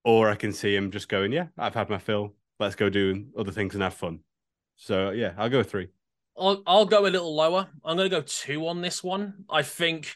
[0.04, 2.36] or I can see him just going, yeah, I've had my fill.
[2.60, 4.20] Let's go do other things and have fun.
[4.82, 5.90] So yeah, I'll go three.
[6.36, 7.68] I'll I'll go a little lower.
[7.86, 9.46] I'm going to go two on this one.
[9.50, 10.16] I think.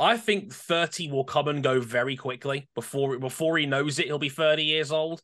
[0.00, 4.06] I think 30 will come and go very quickly before before he knows it.
[4.06, 5.20] He'll be 30 years old.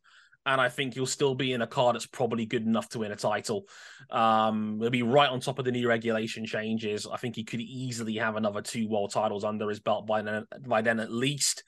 [0.46, 3.12] and I think he'll still be in a car that's probably good enough to win
[3.12, 3.66] a title.
[4.10, 7.06] Um, he'll be right on top of the new regulation changes.
[7.10, 10.44] I think he could easily have another two world titles under his belt by then,
[10.66, 11.64] by then at least.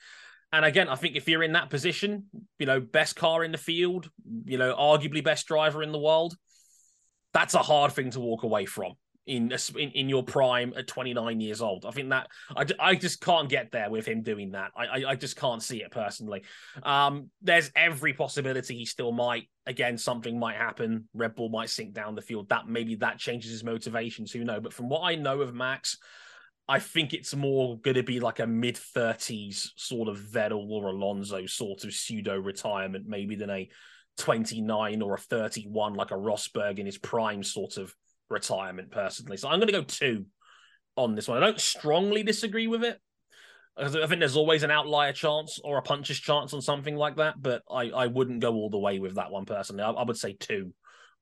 [0.52, 2.26] And again, I think if you're in that position,
[2.58, 4.10] you know, best car in the field,
[4.44, 6.36] you know, arguably best driver in the world,
[7.36, 8.94] that's a hard thing to walk away from
[9.26, 11.84] in, in in your prime at 29 years old.
[11.84, 14.70] I think that I, I just can't get there with him doing that.
[14.74, 16.44] I, I, I just can't see it personally.
[16.82, 19.50] Um, there's every possibility he still might.
[19.66, 21.08] Again, something might happen.
[21.12, 22.48] Red Bull might sink down the field.
[22.48, 24.32] That maybe that changes his motivations.
[24.32, 24.60] Who know?
[24.60, 25.98] But from what I know of Max,
[26.68, 30.86] I think it's more going to be like a mid 30s sort of Vettel or
[30.86, 33.68] Alonso sort of pseudo retirement, maybe than a
[34.18, 37.94] 29 or a 31 like a Rosberg in his prime sort of
[38.30, 39.36] retirement personally.
[39.36, 40.26] So I'm going to go two
[40.96, 41.38] on this one.
[41.38, 42.98] I don't strongly disagree with it.
[43.78, 47.34] I think there's always an outlier chance or a puncher's chance on something like that,
[47.40, 49.82] but I, I wouldn't go all the way with that one personally.
[49.82, 50.72] I, I would say two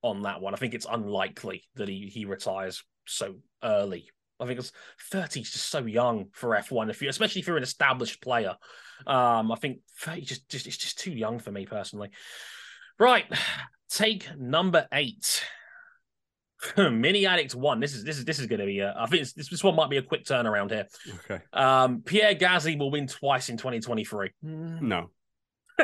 [0.03, 0.55] on that one.
[0.55, 4.09] I think it's unlikely that he, he retires so early.
[4.38, 4.72] I think it's
[5.11, 8.57] 30 is just so young for F1 if you especially if you're an established player.
[9.07, 12.11] Um, I think 30 just just it's just too young for me personally.
[12.99, 13.26] Right.
[13.90, 15.45] Take number eight.
[16.76, 17.80] Mini Addict One.
[17.80, 18.80] This is this is this is going to be.
[18.80, 20.86] A, I think this this one might be a quick turnaround here.
[21.24, 21.42] Okay.
[21.53, 24.30] Um, Pierre Gasly will win twice in 2023.
[24.42, 25.11] No.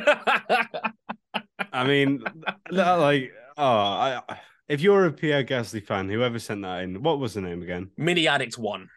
[1.72, 2.22] I mean,
[2.70, 4.22] like, oh, I,
[4.68, 7.90] if you're a Pierre Gasly fan, whoever sent that in, what was the name again?
[7.96, 8.88] Mini Addict One.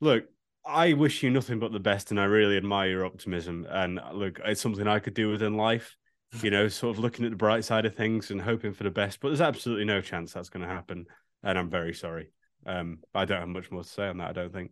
[0.00, 0.24] Look,
[0.66, 3.66] I wish you nothing but the best, and I really admire your optimism.
[3.68, 5.96] And look, it's something I could do within life.
[6.40, 8.90] You know, sort of looking at the bright side of things and hoping for the
[8.90, 9.20] best.
[9.20, 11.06] But there's absolutely no chance that's going to happen
[11.42, 12.30] and I'm very sorry.
[12.66, 14.30] Um, I don't have much more to say on that.
[14.30, 14.70] I don't think.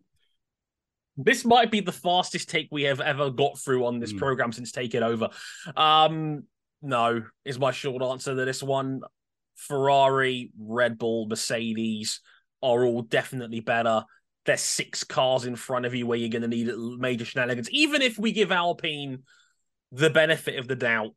[1.17, 4.17] This might be the fastest take we have ever got through on this mm.
[4.17, 5.29] program since taking over.
[5.75, 6.43] Um,
[6.81, 9.01] no, is my short answer to this one.
[9.55, 12.21] Ferrari, Red Bull, Mercedes
[12.63, 14.05] are all definitely better.
[14.45, 17.69] There's six cars in front of you where you're going to need major shenanigans.
[17.69, 19.23] Even if we give Alpine
[19.91, 21.11] the benefit of the doubt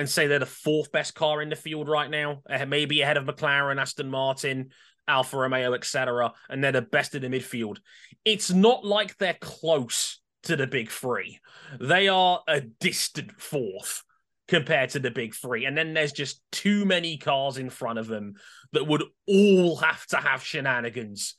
[0.00, 3.18] and say they're the fourth best car in the field right now, eh, maybe ahead
[3.18, 4.70] of McLaren, Aston Martin,
[5.06, 7.78] Alfa Romeo, etc., and they're the best in the midfield.
[8.24, 11.38] It's not like they're close to the big three.
[11.78, 14.02] They are a distant fourth
[14.48, 15.66] compared to the big three.
[15.66, 18.34] And then there's just too many cars in front of them
[18.72, 21.34] that would all have to have shenanigans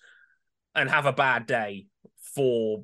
[0.75, 1.87] and have a bad day
[2.35, 2.83] for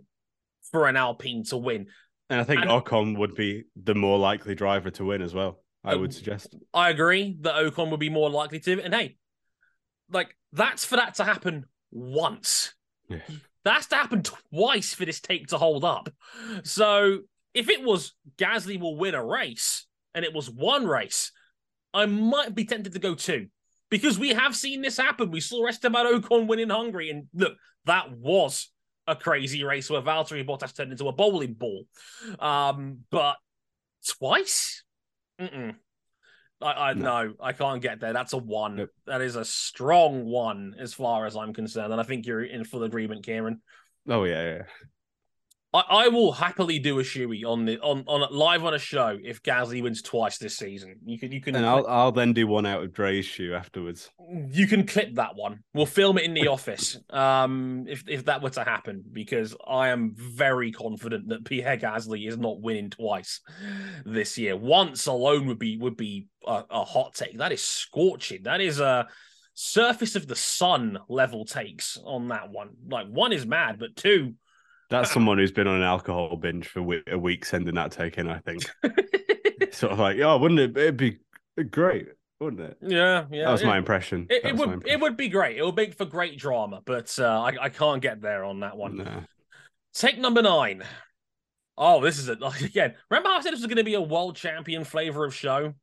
[0.71, 1.87] for an Alpine to win.
[2.31, 5.59] And I think and, Ocon would be the more likely driver to win as well.
[5.87, 6.55] I would suggest.
[6.73, 8.81] I agree that Ocon would be more likely to.
[8.81, 9.17] And hey,
[10.11, 12.73] like that's for that to happen once.
[13.09, 13.19] Yeah.
[13.63, 16.09] That's to happen twice for this take to hold up.
[16.63, 17.19] So
[17.53, 21.31] if it was Gasly will win a race and it was one race,
[21.93, 23.47] I might be tempted to go two
[23.89, 25.31] because we have seen this happen.
[25.31, 28.71] We saw Esteban Ocon win in Hungary, and look, that was
[29.07, 31.85] a crazy race where Valtteri Bottas turned into a bowling ball.
[32.39, 33.37] Um, but
[34.05, 34.83] twice,
[35.39, 35.75] Mm-mm.
[36.61, 37.33] I, I no.
[37.39, 38.13] I can't get there.
[38.13, 38.77] That's a one.
[38.77, 38.89] Nope.
[39.05, 42.63] That is a strong one as far as I'm concerned, and I think you're in
[42.63, 43.61] full agreement, Ciaran.
[44.07, 44.61] Oh yeah, yeah.
[45.73, 49.17] I, I will happily do a shoey on the on on live on a show
[49.21, 50.95] if Gasly wins twice this season.
[51.05, 54.09] You can you can and I'll I'll then do one out of Dre's shoe afterwards.
[54.49, 55.63] You can clip that one.
[55.73, 56.97] We'll film it in the office.
[57.09, 62.27] Um, if if that were to happen, because I am very confident that Pierre Gasly
[62.27, 63.41] is not winning twice
[64.05, 64.55] this year.
[64.55, 67.37] Once alone would be would be a, a hot take.
[67.37, 68.43] That is scorching.
[68.43, 69.07] That is a
[69.53, 72.69] surface of the sun level takes on that one.
[72.89, 74.35] Like one is mad, but two
[74.89, 78.29] that's someone who's been on an alcohol binge for a week sending that take in,
[78.29, 78.63] I think.
[79.73, 80.77] sort of like, oh, wouldn't it?
[80.77, 81.17] It'd be
[81.71, 82.07] great,
[82.39, 82.77] wouldn't it?
[82.81, 83.45] Yeah, yeah.
[83.45, 84.27] That was it, my impression.
[84.29, 84.99] It, it would impression.
[84.99, 85.57] it would be great.
[85.57, 88.77] It would make for great drama, but uh, I, I can't get there on that
[88.77, 88.97] one.
[88.97, 89.23] No.
[89.93, 90.83] Take number nine.
[91.77, 92.95] Oh, this is it again.
[93.09, 95.73] Remember how I said this was going to be a world champion flavor of show?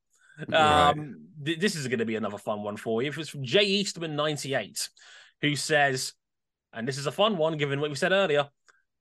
[0.48, 0.90] Right.
[0.90, 3.11] Um, th- this is going to be another fun one for you.
[3.11, 4.88] It was from Jay Eastman ninety eight,
[5.42, 6.12] who says,
[6.72, 8.48] and this is a fun one given what we said earlier.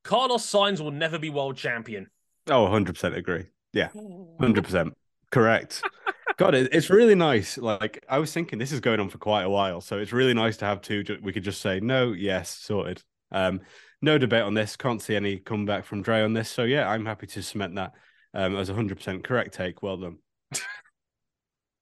[0.03, 2.07] Carlos Sainz will never be world champion.
[2.47, 3.45] Oh, 100% agree.
[3.71, 4.91] Yeah, 100%.
[5.31, 5.81] Correct.
[6.37, 7.57] God, it, it's really nice.
[7.57, 9.81] Like, I was thinking this is going on for quite a while.
[9.81, 11.03] So it's really nice to have two.
[11.21, 13.01] We could just say, no, yes, sorted.
[13.31, 13.61] Um,
[14.01, 14.75] no debate on this.
[14.75, 16.49] Can't see any comeback from Dre on this.
[16.49, 17.93] So yeah, I'm happy to cement that
[18.33, 19.81] um, as a 100% correct take.
[19.81, 20.17] Well done.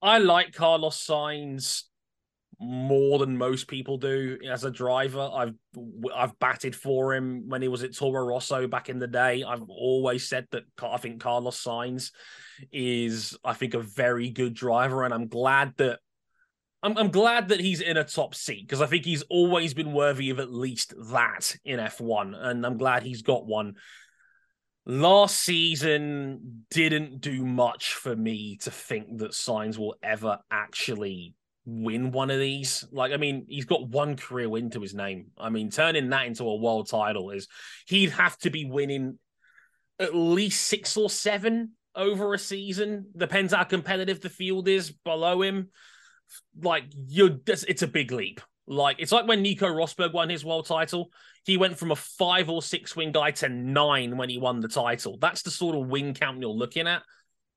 [0.02, 1.84] I like Carlos Sainz
[2.62, 5.28] more than most people do as a driver.
[5.34, 5.54] I've
[6.14, 9.42] I've batted for him when he was at Toro Rosso back in the day.
[9.42, 12.12] I've always said that I think Carlos Sainz
[12.70, 15.98] is I think a very good driver, and I'm glad that
[16.82, 19.92] I'm, I'm glad that he's in a top seat because I think he's always been
[19.92, 23.74] worthy of at least that in F1, and I'm glad he's got one.
[24.84, 31.34] Last season didn't do much for me to think that Sainz will ever actually
[31.64, 32.84] win one of these.
[32.92, 35.28] Like, I mean, he's got one career win to his name.
[35.38, 37.48] I mean, turning that into a world title is
[37.86, 39.18] he'd have to be winning
[39.98, 43.06] at least six or seven over a season.
[43.16, 45.68] Depends how competitive the field is below him
[46.60, 48.40] like you're it's a big leap.
[48.66, 51.10] Like it's like when Nico Rosberg won his world title.
[51.44, 54.68] He went from a five or six win guy to nine when he won the
[54.68, 55.18] title.
[55.18, 57.02] That's the sort of win count you're looking at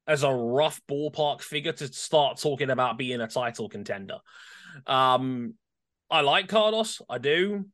[0.08, 4.18] as a rough ballpark figure to start talking about being a title contender.
[4.86, 5.56] Um,
[6.10, 7.02] I like Carlos.
[7.10, 7.66] I do.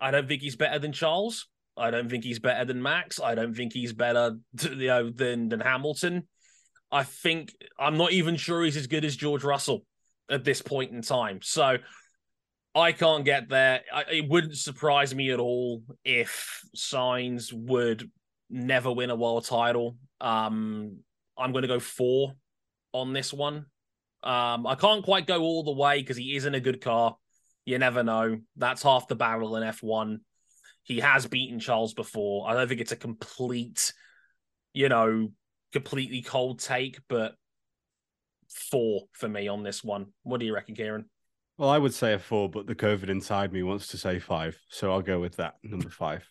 [0.00, 1.46] I don't think he's better than Charles.
[1.76, 3.20] I don't think he's better than Max.
[3.20, 6.26] I don't think he's better, you know, than than Hamilton.
[6.90, 9.84] I think I'm not even sure he's as good as George Russell
[10.30, 11.40] at this point in time.
[11.42, 11.76] So
[12.74, 13.82] I can't get there.
[13.92, 18.10] I, it wouldn't surprise me at all if Sainz would
[18.48, 19.96] never win a world title.
[20.20, 20.98] Um,
[21.40, 22.34] I'm going to go four
[22.92, 23.66] on this one.
[24.22, 27.16] Um, I can't quite go all the way because he is in a good car.
[27.64, 28.40] You never know.
[28.56, 30.18] That's half the barrel in F1.
[30.82, 32.48] He has beaten Charles before.
[32.48, 33.92] I don't think it's a complete,
[34.72, 35.30] you know,
[35.72, 37.34] completely cold take, but
[38.48, 40.06] four for me on this one.
[40.22, 41.06] What do you reckon, Ciaran?
[41.58, 44.58] Well, I would say a four, but the COVID inside me wants to say five,
[44.68, 46.26] so I'll go with that number five.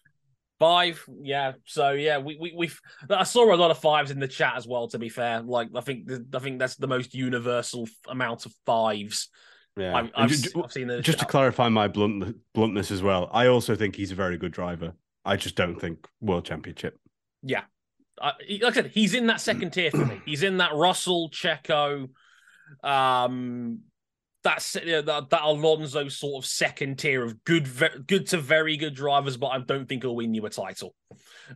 [0.60, 1.54] Five, yeah.
[1.66, 2.82] So yeah, we we we've.
[3.10, 4.88] I saw a lot of fives in the chat as well.
[4.90, 9.30] To be fair, like I think I think that's the most universal amount of fives.
[9.78, 13.30] Yeah, I've, I've, just, I've seen the just to clarify my blunt, bluntness as well.
[13.32, 14.94] I also think he's a very good driver.
[15.24, 17.00] I just don't think world championship.
[17.42, 17.64] Yeah,
[18.22, 20.22] uh, like I said, he's in that second tier for me.
[20.26, 22.10] He's in that Russell, Checo,
[22.84, 23.80] um,
[24.44, 28.96] that's that, that Alonso sort of second tier of good, ve- good to very good
[28.96, 30.96] drivers, but I don't think he'll win you a title.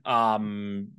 [0.05, 0.89] Um,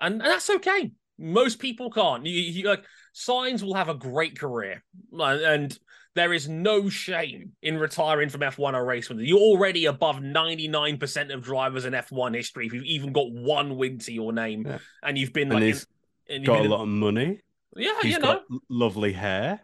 [0.00, 0.92] and, and that's okay.
[1.18, 2.26] Most people can't.
[2.26, 5.76] You, you, like Sainz will have a great career, and
[6.16, 11.32] there is no shame in retiring from F1 or race with You're already above 99%
[11.32, 12.66] of drivers in F1 history.
[12.66, 14.78] If you've even got one win to your name yeah.
[15.02, 15.86] and you've been and like, he's
[16.26, 17.40] in, got a lot of money.
[17.76, 18.40] Yeah, he's you know,
[18.70, 19.60] lovely hair.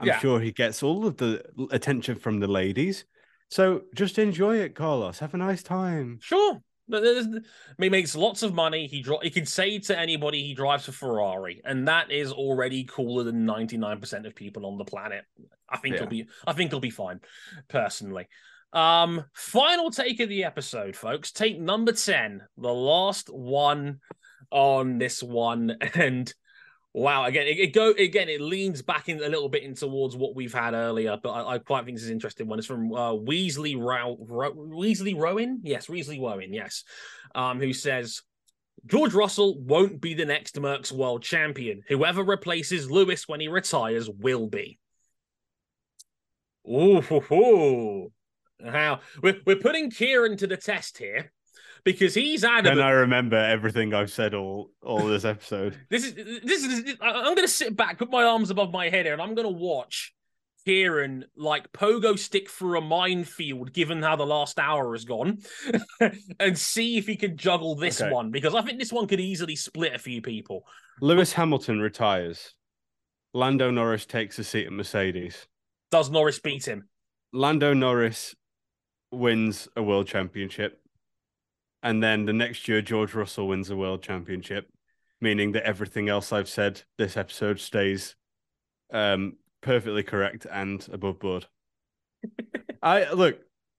[0.00, 0.18] I'm yeah.
[0.18, 3.04] sure he gets all of the attention from the ladies.
[3.50, 5.18] So just enjoy it, Carlos.
[5.18, 6.18] Have a nice time.
[6.22, 6.60] Sure.
[7.78, 8.86] He makes lots of money.
[8.86, 12.84] He dro- he can say to anybody he drives a Ferrari, and that is already
[12.84, 15.24] cooler than ninety nine percent of people on the planet.
[15.68, 16.00] I think yeah.
[16.00, 16.26] he'll be.
[16.46, 17.20] I think he'll be fine,
[17.68, 18.26] personally.
[18.72, 21.30] Um, final take of the episode, folks.
[21.30, 24.00] Take number ten, the last one
[24.50, 26.32] on this one, and
[26.92, 28.28] Wow, again, it, it, go again.
[28.28, 31.54] It leans back in a little bit in towards what we've had earlier, but I,
[31.54, 32.58] I quite think this is interesting one.
[32.58, 36.82] It's from uh, Weasley Row, Row, Weasley Rowan, yes, Weasley Rowan, yes,
[37.34, 38.22] um, who says
[38.86, 41.82] George Russell won't be the next Mercs world champion.
[41.88, 44.80] Whoever replaces Lewis when he retires will be.
[46.68, 48.10] Ooh,
[48.64, 51.32] how we're we're putting Ciaran to the test here
[51.84, 52.78] because he's adamant.
[52.78, 55.76] And I remember everything I've said all all this episode.
[55.90, 56.96] this is this is.
[57.00, 59.46] I'm going to sit back, put my arms above my head here, and I'm going
[59.48, 60.14] to watch
[60.66, 65.38] Ciaran like pogo stick through a minefield, given how the last hour has gone,
[66.40, 68.12] and see if he can juggle this okay.
[68.12, 70.64] one because I think this one could easily split a few people.
[71.00, 72.54] Lewis Hamilton retires.
[73.32, 75.46] Lando Norris takes a seat at Mercedes.
[75.90, 76.88] Does Norris beat him?
[77.32, 78.34] Lando Norris
[79.12, 80.79] wins a world championship
[81.82, 84.68] and then the next year George Russell wins the world championship,
[85.20, 88.16] meaning that everything else I've said this episode stays
[88.92, 91.46] um, perfectly correct and above board.
[92.82, 93.38] I look,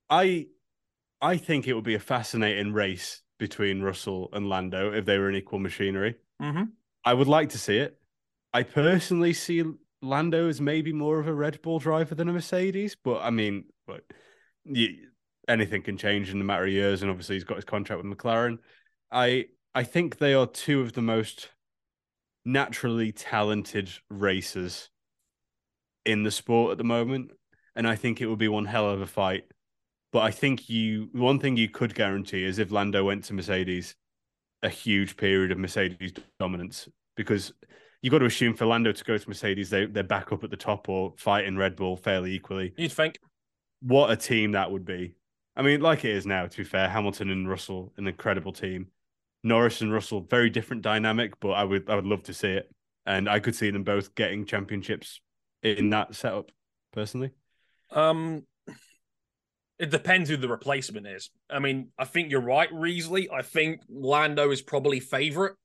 [0.10, 0.48] I
[1.22, 5.30] I think it would be a fascinating race between Russell and Lando if they were
[5.30, 6.16] in equal machinery.
[6.42, 6.64] Mm-hmm.
[7.04, 8.00] I would like to see it.
[8.54, 9.64] I personally see
[10.02, 13.66] Lando as maybe more of a Red Bull driver than a Mercedes, but I mean,
[13.88, 14.04] but
[14.66, 15.08] you,
[15.48, 18.18] anything can change in a matter of years, and obviously he's got his contract with
[18.18, 18.60] McLaren.
[19.12, 21.50] I I think they are two of the most
[22.46, 24.90] naturally talented racers
[26.06, 27.32] in the sport at the moment,
[27.76, 29.44] and I think it would be one hell of a fight.
[30.12, 33.96] But I think you one thing you could guarantee is if Lando went to Mercedes,
[34.64, 37.54] a huge period of Mercedes dominance because
[38.02, 40.50] you've got to assume for Lando to go to Mercedes, they they're back up at
[40.50, 42.74] the top or fighting Red Bull fairly equally.
[42.78, 43.20] You'd think.
[43.82, 45.16] What a team that would be!
[45.56, 46.48] I mean, like it is now.
[46.48, 48.88] To be fair, Hamilton and Russell, an incredible team.
[49.44, 52.72] Norris and Russell, very different dynamic, but I would I would love to see it,
[53.06, 55.20] and I could see them both getting championships
[55.64, 56.52] in that setup.
[56.94, 57.32] Personally,
[57.90, 58.46] Um,
[59.80, 61.32] it depends who the replacement is.
[61.50, 63.28] I mean, I think you're right, Reesley.
[63.34, 65.56] I think Lando is probably favorite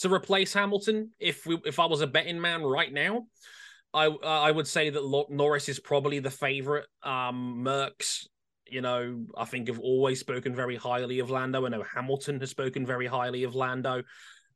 [0.00, 1.12] to replace Hamilton.
[1.18, 3.26] If we, if I was a betting man right now,
[3.94, 6.86] I I would say that Norris is probably the favorite.
[7.02, 8.26] Um, Mercs,
[8.66, 11.66] you know, I think have always spoken very highly of Lando.
[11.66, 14.02] I know Hamilton has spoken very highly of Lando.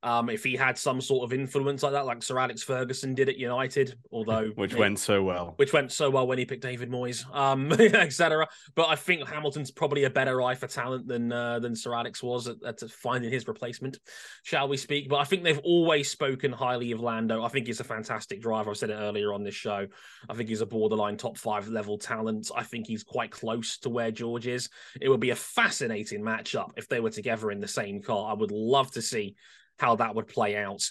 [0.03, 3.29] Um, if he had some sort of influence like that, like Sir Alex Ferguson did
[3.29, 5.55] at United, although which it- went so well.
[5.57, 8.47] which went so well when he picked David Moyes, um, etc.
[8.77, 12.23] But I think Hamilton's probably a better eye for talent than uh, than Sir Alex
[12.23, 13.99] was at, at finding his replacement,
[14.45, 15.09] shall we speak?
[15.09, 17.43] But I think they've always spoken highly of Lando.
[17.43, 18.71] I think he's a fantastic driver.
[18.71, 19.87] I said it earlier on this show.
[20.29, 22.53] I think he's a borderline top five level talent.
[22.55, 24.69] I think he's quite close to where George is.
[25.01, 28.31] It would be a fascinating matchup if they were together in the same car.
[28.31, 29.35] I would love to see
[29.79, 30.83] how that would play out.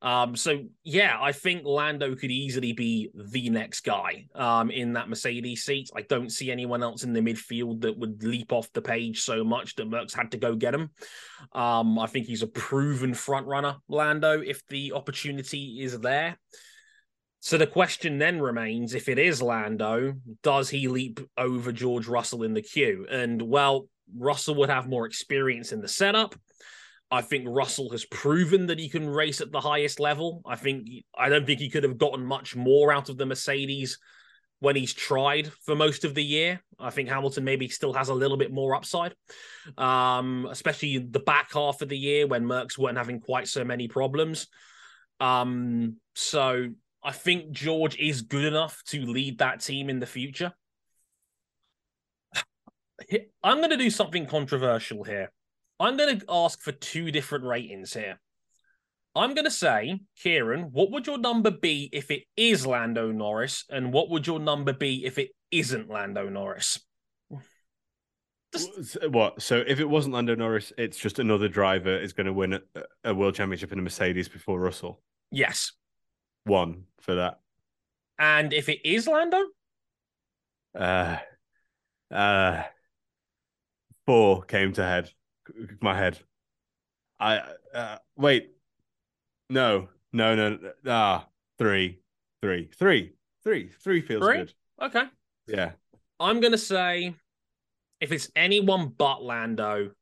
[0.00, 5.08] Um, so yeah, I think Lando could easily be the next guy um, in that
[5.08, 5.90] Mercedes seat.
[5.94, 9.42] I don't see anyone else in the midfield that would leap off the page so
[9.42, 10.90] much that Mercs had to go get him.
[11.52, 16.38] Um, I think he's a proven front runner, Lando, if the opportunity is there.
[17.40, 22.44] So the question then remains: if it is Lando, does he leap over George Russell
[22.44, 23.06] in the queue?
[23.10, 26.34] And well, Russell would have more experience in the setup.
[27.10, 30.42] I think Russell has proven that he can race at the highest level.
[30.44, 33.98] I think I don't think he could have gotten much more out of the Mercedes
[34.60, 36.60] when he's tried for most of the year.
[36.78, 39.14] I think Hamilton maybe still has a little bit more upside,
[39.78, 43.88] um, especially the back half of the year when Mercs weren't having quite so many
[43.88, 44.48] problems.
[45.20, 46.68] Um, so
[47.02, 50.52] I think George is good enough to lead that team in the future.
[53.42, 55.30] I'm going to do something controversial here.
[55.80, 58.18] I'm going to ask for two different ratings here.
[59.14, 63.64] I'm going to say, Ciaran, what would your number be if it is Lando Norris?
[63.70, 66.80] And what would your number be if it isn't Lando Norris?
[68.52, 69.42] Just- What?
[69.42, 72.60] So if it wasn't Lando Norris, it's just another driver is going to win a,
[73.04, 75.00] a world championship in a Mercedes before Russell.
[75.30, 75.72] Yes.
[76.44, 77.40] One for that.
[78.18, 79.42] And if it is Lando,
[80.74, 81.18] Uh,
[82.10, 82.62] uh,
[84.06, 85.10] four came to head
[85.80, 86.18] my head.
[87.20, 87.42] I
[87.74, 88.52] uh, wait.
[89.50, 90.58] No, no, no.
[90.86, 91.26] Ah,
[91.58, 92.00] three,
[92.42, 94.36] three, three, three, three feels Three?
[94.38, 94.52] good.
[94.80, 95.04] okay.
[95.46, 95.72] Yeah.
[96.20, 97.14] I'm going to say
[98.00, 99.92] if it's anyone but Lando,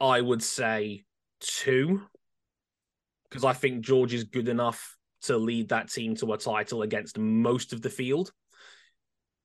[0.00, 1.04] I would say
[1.40, 2.02] two.
[3.28, 7.18] Because I think George is good enough to lead that team to a title against
[7.18, 8.30] most of the field.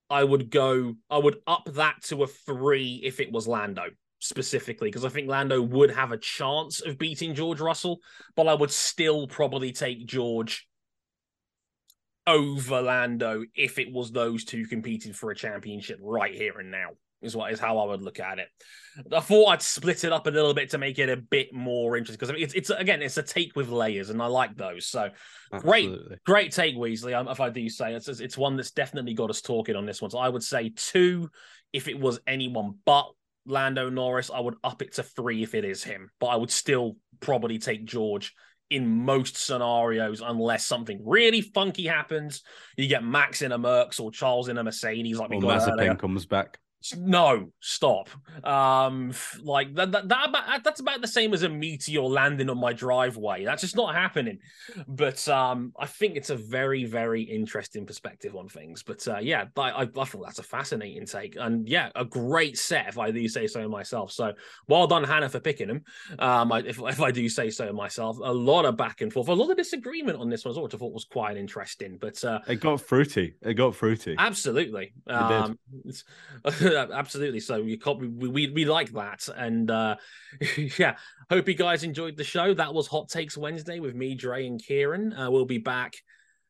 [0.10, 3.84] I would go, I would up that to a three if it was Lando
[4.20, 8.00] specifically, because I think Lando would have a chance of beating George Russell,
[8.36, 10.68] but I would still probably take George
[12.26, 16.90] over Lando if it was those two competing for a championship right here and now.
[17.20, 18.48] Is what is how I would look at it.
[19.12, 21.98] I thought I'd split it up a little bit to make it a bit more
[21.98, 24.86] interesting because it's it's again it's a take with layers and I like those.
[24.86, 25.10] So
[25.52, 25.86] Great.
[25.86, 26.18] Absolutely.
[26.28, 27.18] great take, Weasley.
[27.20, 30.00] um, If I do say it's it's one that's definitely got us talking on this
[30.00, 30.12] one.
[30.12, 31.32] So I would say two
[31.74, 33.08] if it was anyone but
[33.48, 34.30] Lando Norris.
[34.34, 37.58] I would up it to three if it is him, but I would still probably
[37.58, 38.34] take George
[38.70, 42.44] in most scenarios unless something really funky happens.
[42.76, 45.70] You get Max in a Mercs or Charles in a Mercedes, like we Or got
[45.70, 45.94] earlier.
[45.94, 46.60] Mazepin comes back.
[46.96, 48.10] No, stop.
[48.44, 52.60] Um, like that, that, that about, that's about the same as a meteor landing on
[52.60, 53.46] my driveway.
[53.46, 54.40] That's just not happening.
[54.88, 58.84] But um, I think it's a very, very interesting perspective on things.
[58.84, 62.58] But uh, yeah, I, I, I thought that's a fascinating take, and yeah, a great
[62.58, 64.12] set if I do say so myself.
[64.12, 64.34] So
[64.68, 65.84] well done, Hannah, for picking him.
[66.20, 69.28] Um, I, if if I do say so myself, a lot of back and forth,
[69.28, 71.98] a lot of disagreement on this one, as well, which I thought was quite interesting.
[72.00, 73.36] But uh, It got fruity.
[73.42, 74.16] It got fruity.
[74.18, 74.94] Absolutely.
[75.08, 75.16] did.
[75.16, 75.60] Um,
[76.78, 77.40] absolutely.
[77.40, 79.96] So you can't, we, we we like that, and uh,
[80.78, 80.98] yeah,
[81.30, 82.54] hope you guys enjoyed the show.
[82.54, 85.14] That was Hot Takes Wednesday with me, Dre, and Ciaran.
[85.14, 85.96] Uh, we'll be back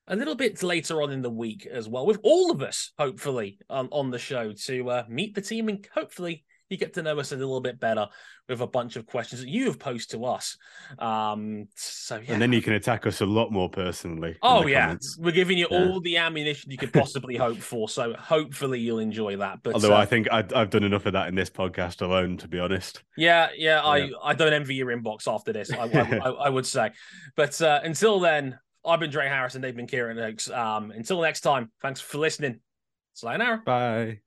[0.07, 3.59] a little bit later on in the week as well with all of us, hopefully,
[3.69, 7.17] on on the show to uh, meet the team and hopefully you get to know
[7.19, 8.07] us a little bit better
[8.49, 10.57] with a bunch of questions that you have posed to us.
[10.99, 12.33] Um, so yeah.
[12.33, 14.35] And then you can attack us a lot more personally.
[14.41, 15.17] Oh yeah, comments.
[15.19, 15.77] we're giving you Yeah.
[15.89, 17.89] all the ammunition you could possibly hope for.
[17.89, 19.59] So hopefully you'll enjoy that.
[19.63, 22.37] But Although uh, I think I, I've done enough of that in this podcast alone,
[22.37, 23.03] to be honest.
[23.15, 24.07] yeah, yeah, I Yeah.
[24.23, 25.71] I don't envy your inbox after this.
[25.71, 26.91] I, I, I, I would say,
[27.35, 30.49] but uh, until then, I've been Dre Harris and they've been Ciaran Oakes.
[30.49, 32.59] Um, until next time, thanks for listening.
[33.13, 33.61] Sayonara.
[33.65, 34.26] Bye.